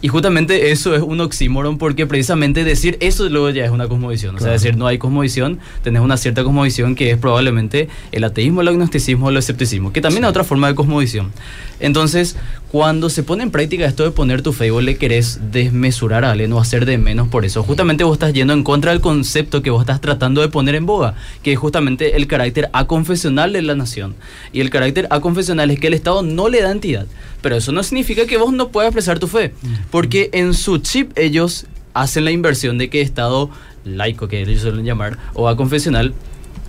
[0.03, 4.35] Y justamente eso es un oxímoron porque precisamente decir eso luego ya es una cosmovisión.
[4.35, 8.61] O sea, decir no hay cosmovisión, tenés una cierta cosmovisión que es probablemente el ateísmo,
[8.61, 11.31] el agnosticismo o el escepticismo, que también es otra forma de cosmovisión.
[11.79, 12.35] Entonces,
[12.71, 16.23] cuando se pone en práctica esto de poner tu fe y vos le querés desmesurar
[16.23, 19.01] a alguien o hacer de menos por eso, justamente vos estás yendo en contra del
[19.01, 23.51] concepto que vos estás tratando de poner en boga, que es justamente el carácter aconfesional
[23.51, 24.15] de la nación.
[24.53, 27.07] Y el carácter aconfesional es que el Estado no le da entidad.
[27.41, 29.53] Pero eso no significa que vos no puedas expresar tu fe.
[29.89, 33.49] Porque en su chip ellos hacen la inversión de que Estado
[33.83, 36.13] laico, que ellos suelen llamar, o aconfesional,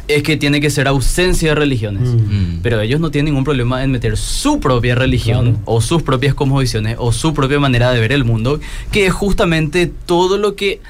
[0.09, 2.09] es que tiene que ser ausencia de religiones.
[2.09, 2.59] Mm.
[2.62, 5.62] Pero ellos no tienen ningún problema en meter su propia religión Claro.
[5.64, 9.86] o sus propias cosmovisiones o su propia manera de ver el mundo, que es justamente
[10.07, 10.80] todo lo que...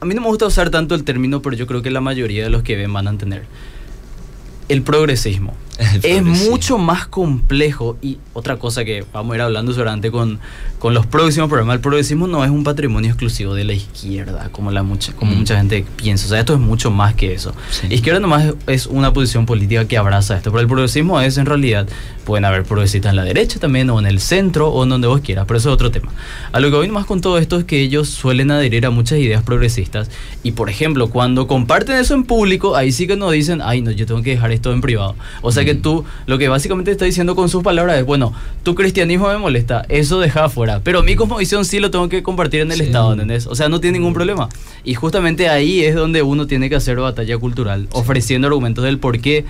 [0.00, 2.44] A mí no me gusta usar tanto el término, pero yo creo que la mayoría
[2.44, 3.44] de los que ven van a entender.
[4.68, 5.54] el progresismo.
[6.02, 10.38] Es mucho más complejo y otra cosa que vamos a ir hablando seguramente con,
[10.78, 14.70] con los próximos programas, el progresismo no es un patrimonio exclusivo de la izquierda, como,
[14.70, 15.38] la mucha, como Mm.
[15.38, 16.26] mucha gente piensa.
[16.26, 17.54] O sea, esto es mucho más que eso.
[17.70, 17.86] Sí.
[17.90, 21.88] Izquierda nomás es- una posición política que abraza esto, pero el progresismo es en realidad,
[22.24, 25.20] pueden haber progresistas en la derecha también, o en el centro, o en donde vos
[25.20, 26.12] quieras, pero eso es otro tema.
[26.52, 29.18] A lo que voy más con todo esto es que ellos suelen adherir a muchas
[29.18, 30.10] ideas progresistas
[30.42, 33.90] y, por ejemplo, cuando comparten eso en público, ahí sí que nos dicen, ay, no,
[33.90, 35.14] yo tengo que dejar esto en privado.
[35.42, 38.74] O sea que tú, lo que básicamente está diciendo con sus palabras es, bueno, tu
[38.74, 42.72] cristianismo me molesta, eso deja afuera, pero mi cosmovisión sí lo tengo que compartir en
[42.72, 42.84] el Sí.
[42.84, 43.46] Estado, ¿entendés?
[43.46, 44.48] O sea, no tiene ningún problema.
[44.84, 49.20] Y justamente ahí es donde uno tiene que hacer batalla cultural, ofreciendo argumentos del por
[49.20, 49.44] qué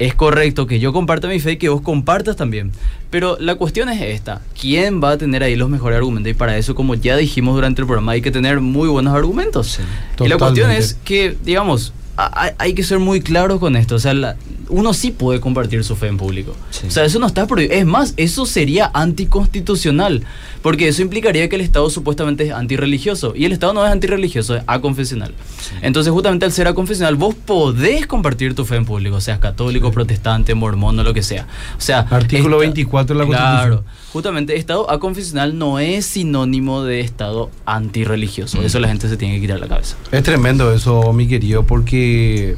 [0.00, 2.72] es correcto que yo comparta mi fe y que vos compartas también.
[3.10, 6.30] Pero la cuestión es esta, ¿quién va a tener ahí los mejores argumentos?
[6.30, 9.66] Y para eso, como ya dijimos durante el programa, hay que tener muy buenos argumentos.
[9.78, 9.82] Sí.
[10.24, 11.92] Y la cuestión es que, digamos,
[12.32, 13.94] hay, hay que ser muy claros con esto.
[13.94, 14.36] O sea, la-
[14.68, 16.54] uno sí puede compartir su fe en público.
[16.70, 16.86] Sí.
[16.86, 17.74] O sea, eso no está prohibido.
[17.74, 20.22] Es más, eso sería anticonstitucional.
[20.62, 23.32] Porque eso implicaría que el Estado supuestamente es antirreligioso.
[23.34, 25.34] Y el Estado no es antirreligioso, es aconfesional.
[25.60, 25.74] Sí.
[25.82, 30.54] Entonces, justamente al ser aconfesional, vos podés compartir tu fe en público, seas católico, protestante,
[30.54, 31.46] mormón o lo que sea.
[31.76, 33.84] O sea, Artículo esta- 24 de la Claro.
[34.12, 38.60] Justamente, Estado aconfesional no es sinónimo de Estado antirreligioso.
[38.62, 39.96] Eso la gente se tiene que quitar la cabeza.
[40.10, 42.56] Es tremendo eso, mi querido, porque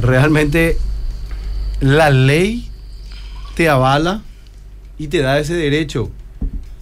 [0.00, 0.76] realmente
[1.80, 2.68] la ley
[3.54, 4.22] te avala
[4.98, 6.10] y te da ese derecho.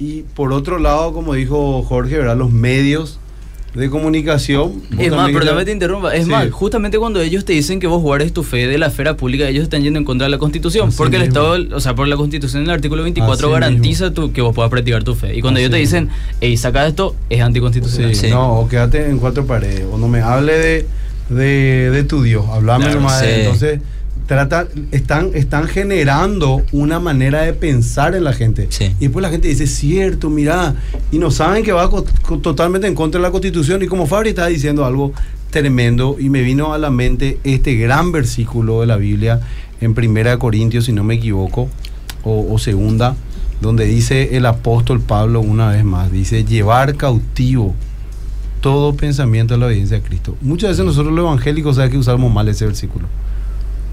[0.01, 2.37] Y por otro lado, como dijo Jorge, ¿verdad?
[2.37, 3.21] los medios
[3.79, 4.83] de comunicación.
[4.99, 6.15] Es más, también que- te interrumpa.
[6.15, 6.31] Es Sí.
[6.31, 9.49] más, justamente cuando ellos te dicen que vos guardes tu fe de la esfera pública,
[9.49, 10.89] ellos están yendo en contra de la Constitución.
[10.89, 11.55] Así porque el mismo.
[11.55, 14.71] Estado, o sea, por la Constitución, el artículo 24 Así garantiza tu- que vos puedas
[14.71, 15.37] practicar tu fe.
[15.37, 16.09] Y cuando Así ellos te dicen,
[16.41, 18.15] hey, saca esto, es anticonstitucional.
[18.15, 18.31] Sí, Sí.
[18.31, 19.85] No, o quédate en cuatro paredes.
[19.91, 20.87] O no me hable de,
[21.31, 22.45] de, de tu Dios.
[22.51, 23.21] Hablame Claro, nomás.
[23.23, 23.41] de-.
[23.45, 23.81] Entonces,
[24.29, 28.69] trata, están, están generando una manera de pensar en la gente.
[28.69, 28.95] Sí.
[29.01, 30.77] Y después la gente dice, cierto, mira.
[31.11, 31.91] Y no saben que va
[32.43, 33.83] totalmente en contra de la constitución.
[33.83, 35.13] Y como Fabri está diciendo algo
[35.51, 39.41] tremendo, y me vino a la mente este gran versículo de la Biblia
[39.81, 41.71] en Primera de Corintios, si no me equivoco,
[42.23, 43.17] o, o segunda,
[43.63, 47.75] donde dice el apóstol Pablo una vez más, dice llevar cautivo
[48.61, 50.37] todo pensamiento a la obediencia a Cristo.
[50.43, 53.07] Muchas veces nosotros los evangélicos sabemos que usamos mal ese versículo.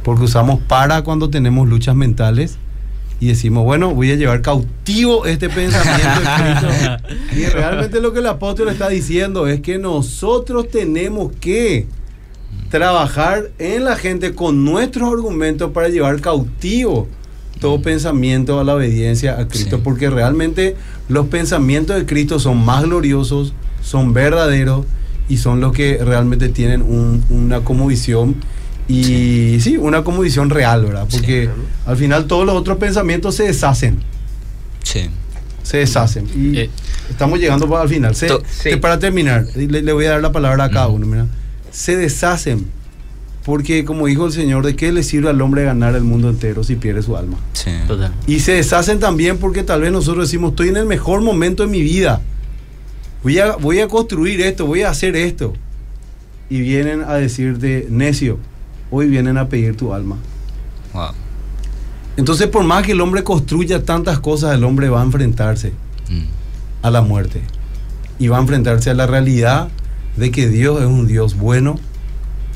[0.05, 2.57] Porque usamos para cuando tenemos luchas mentales
[3.19, 7.15] y decimos, bueno, voy a llevar cautivo este pensamiento de Cristo.
[7.35, 11.87] Y realmente lo que el apóstol está diciendo es que nosotros tenemos que
[12.69, 17.07] trabajar en la gente con nuestros argumentos para llevar cautivo
[17.59, 19.81] todo pensamiento a la obediencia a Cristo, Sí.
[19.83, 20.75] porque realmente
[21.07, 24.85] los pensamientos de Cristo son más gloriosos, son verdaderos
[25.29, 28.35] y son los que realmente tienen un- una como visión
[28.87, 29.77] y sí.
[29.77, 31.05] una como visión real, ¿verdad?
[31.09, 31.17] Sí.
[31.17, 31.49] Porque
[31.85, 33.97] al final todos los otros pensamientos se deshacen,
[34.83, 35.09] Sí.
[35.63, 36.27] se deshacen.
[36.35, 36.69] Y Eh.
[37.09, 38.15] estamos llegando al final.
[38.15, 38.75] Se- sí.
[38.77, 41.27] para terminar, le, le voy a dar la palabra a cada uno, mira.
[41.71, 42.67] Se deshacen.
[43.43, 46.63] Porque como dijo el Señor, ¿de qué le sirve al hombre ganar el mundo entero
[46.63, 47.37] si pierde su alma?
[47.53, 47.69] Sí.
[47.87, 48.11] Total.
[48.25, 51.69] Y se deshacen también porque tal vez nosotros decimos, estoy en el mejor momento de
[51.69, 52.21] mi vida.
[53.21, 55.53] Voy a, voy a construir esto, voy a hacer esto.
[56.49, 58.39] Y vienen a decirte, necio,
[58.91, 60.17] hoy vienen a pedir tu alma.
[60.93, 61.09] Wow.
[62.17, 65.73] Entonces, por más que el hombre construya tantas cosas, el hombre va a enfrentarse
[66.09, 66.25] Mm.
[66.83, 67.41] a la muerte.
[68.19, 69.69] Y va a enfrentarse a la realidad
[70.15, 71.77] de que Dios es un Dios bueno,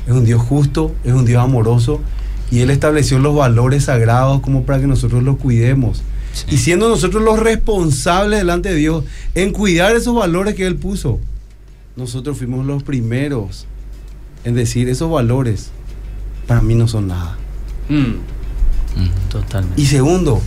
[0.06, 2.00] es un Dios justo, es un Dios amoroso.
[2.50, 6.02] Y Él estableció los valores sagrados como para que nosotros los cuidemos.
[6.32, 6.46] Sí.
[6.54, 9.04] Y siendo nosotros los responsables delante de Dios
[9.34, 11.18] en cuidar esos valores que Él puso,
[11.96, 13.66] nosotros fuimos los primeros
[14.44, 15.70] en decir esos valores
[16.50, 17.36] para mí no son nada.
[17.88, 18.16] Mm.
[19.28, 19.80] Totalmente.
[19.80, 20.42] Y segundo,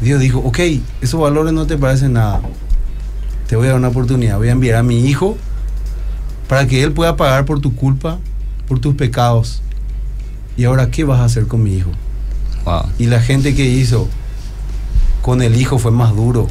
[0.00, 0.58] Dios dijo, ok,
[1.02, 2.40] esos valores no te parecen nada.
[3.48, 4.38] Te voy a dar una oportunidad.
[4.38, 5.36] Voy a enviar a mi hijo
[6.48, 8.18] para que él pueda pagar por tu culpa,
[8.66, 9.60] por tus pecados.
[10.56, 11.90] Y ahora, ¿qué vas a hacer con mi hijo?
[12.64, 12.84] Wow.
[12.98, 14.08] Y la gente que hizo
[15.20, 16.48] con el hijo fue más duro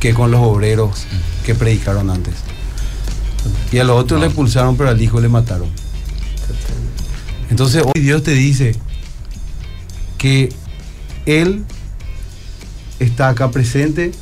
[0.00, 1.04] que con los obreros
[1.44, 2.36] que predicaron antes.
[3.70, 5.68] Y a los otros le expulsaron, pero al hijo le mataron.
[7.50, 8.74] Entonces hoy Dios te dice
[10.18, 10.50] que
[11.26, 11.64] Él
[13.00, 14.12] está acá presente,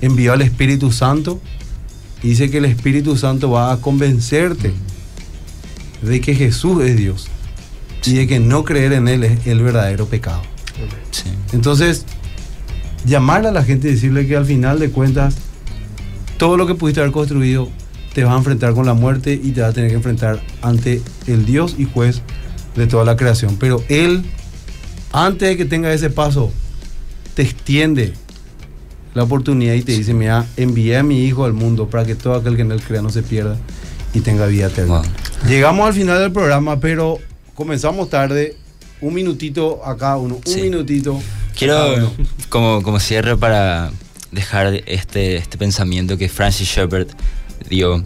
[0.00, 1.40] envió al Espíritu Santo,
[2.22, 4.72] y dice que el Espíritu Santo va a convencerte
[6.02, 7.28] de que Jesús es Dios
[8.04, 10.42] y de que no creer en Él es el verdadero pecado.
[11.10, 11.24] Sí.
[11.52, 12.04] Entonces,
[13.04, 15.36] llamar a la gente y decirle que al final de cuentas,
[16.36, 17.68] todo lo que pudiste haber construido
[18.14, 21.02] te va a enfrentar con la muerte y te va a tener que enfrentar ante
[21.26, 22.22] el Dios y juez
[22.76, 23.56] de toda la creación.
[23.56, 24.22] Pero Él,
[25.12, 26.52] antes de que tenga ese paso,
[27.34, 28.12] te extiende
[29.14, 32.34] la oportunidad y te dice, mira, envié a mi hijo al mundo para que todo
[32.34, 33.56] aquel que en él crea no se pierda
[34.12, 34.98] y tenga vida eterna.
[34.98, 35.04] Wow.
[35.48, 37.18] Llegamos al final del programa, pero
[37.54, 38.56] comenzamos tarde.
[39.00, 40.62] Un minutito a cada uno, un Sí.
[40.62, 41.16] minutito.
[41.16, 42.12] a cada Quiero, uno.
[42.48, 43.90] como, como cierre para
[44.32, 47.06] dejar este, este pensamiento que Francis Shepard
[47.70, 48.02] dio,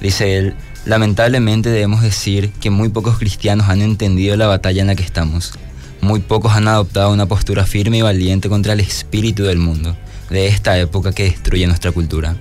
[0.00, 0.54] dice él,
[0.84, 5.52] lamentablemente debemos decir que muy pocos cristianos han entendido la batalla en la que estamos.
[6.00, 9.96] Muy pocos han adoptado una postura firme y valiente contra el espíritu del mundo,
[10.30, 12.36] de esta época que destruye nuestra cultura.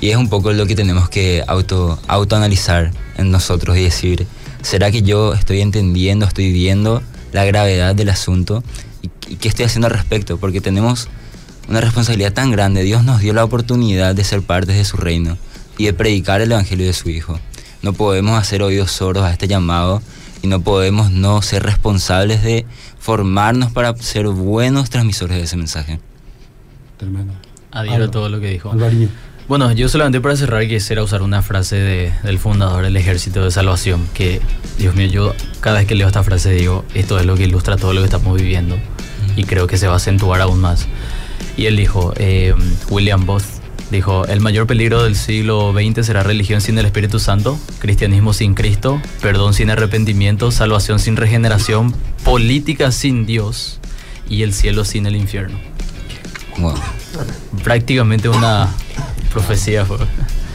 [0.00, 4.26] Y es un poco lo que tenemos que auto, autoanalizar en nosotros y decir,
[4.62, 7.02] ¿será que yo estoy entendiendo, estoy viendo
[7.32, 8.62] la gravedad del asunto?
[9.00, 10.36] ¿Y, y qué estoy haciendo al respecto?
[10.36, 11.08] Porque tenemos
[11.68, 12.82] una responsabilidad tan grande.
[12.82, 15.38] Dios nos dio la oportunidad de ser parte de su reino
[15.78, 17.38] y de predicar el Evangelio de su Hijo.
[17.82, 20.02] No podemos hacer oídos sordos a este llamado
[20.42, 22.64] y no podemos no ser responsables de
[22.98, 25.98] formarnos para ser buenos transmisores de ese mensaje.
[26.96, 27.32] Tremendo.
[27.70, 28.70] Adhiero todo lo que dijo.
[28.70, 29.08] Alvariño.
[29.48, 33.50] Bueno, yo solamente para cerrar quisiera usar una frase de- del fundador del Ejército de
[33.50, 34.40] Salvación, que,
[34.78, 37.76] Dios mío, yo cada vez que leo esta frase digo, esto es lo que ilustra
[37.76, 38.78] todo lo que estamos viviendo
[39.36, 40.86] y creo que se va a acentuar aún más.
[41.56, 42.54] Y él dijo, eh,
[42.88, 43.42] William Booth,
[43.90, 48.54] dijo, el mayor peligro del siglo XX será religión sin el Espíritu Santo, cristianismo sin
[48.54, 53.78] Cristo, perdón sin arrepentimiento, salvación sin regeneración, política sin Dios
[54.28, 55.58] y el cielo sin el infierno.
[56.58, 56.74] Wow.
[57.62, 58.68] Prácticamente una
[59.32, 59.98] profecía fue.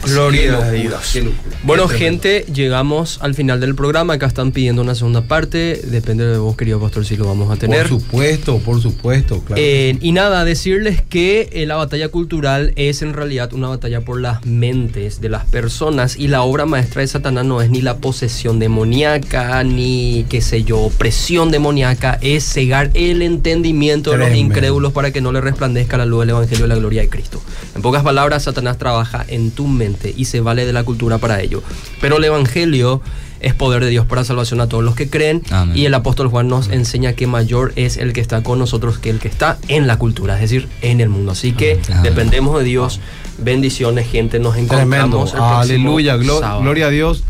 [0.08, 1.18] Gloria a Dios.
[1.64, 4.14] Bueno, gente, llegamos al final del programa.
[4.14, 5.82] Acá están pidiendo una segunda parte.
[5.84, 7.88] Depende de vos, querido pastor, si lo vamos a tener.
[7.88, 9.62] Por supuesto, por supuesto, claro.
[9.62, 14.22] Eh, y nada, decirles que eh, la batalla cultural es en realidad una batalla por
[14.22, 17.98] las mentes de las personas y la obra maestra de Satanás no es ni la
[17.98, 24.94] posesión demoníaca, ni qué sé yo, opresión demoníaca, es cegar el entendimiento de los incrédulos
[24.94, 27.42] para que no le resplandezca la luz del Evangelio de la gloria de Cristo.
[27.76, 31.42] En pocas palabras, Satanás trabaja en tu mente y se vale de la cultura para
[31.42, 31.64] ello.
[32.02, 33.02] Pero el Evangelio
[33.40, 35.78] es poder de Dios para salvación a todos los que creen Amén.
[35.78, 39.12] y el apóstol Juan nos enseña que mayor es el que está con nosotros que
[39.12, 41.34] el que está en la cultura, es decir, en el mundo.
[41.34, 42.04] Así que Amén.
[42.04, 43.00] dependemos de Dios.
[43.38, 44.40] Bendiciones, gente.
[44.40, 46.18] Nos encontramos el Aleluya.
[46.18, 46.62] Glo- sábado.
[46.62, 47.24] gloria a Dios.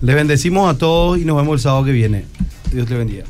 [0.00, 2.24] Les bendecimos a todos y nos vemos el sábado que viene.
[2.70, 3.24] Dios te bendiga.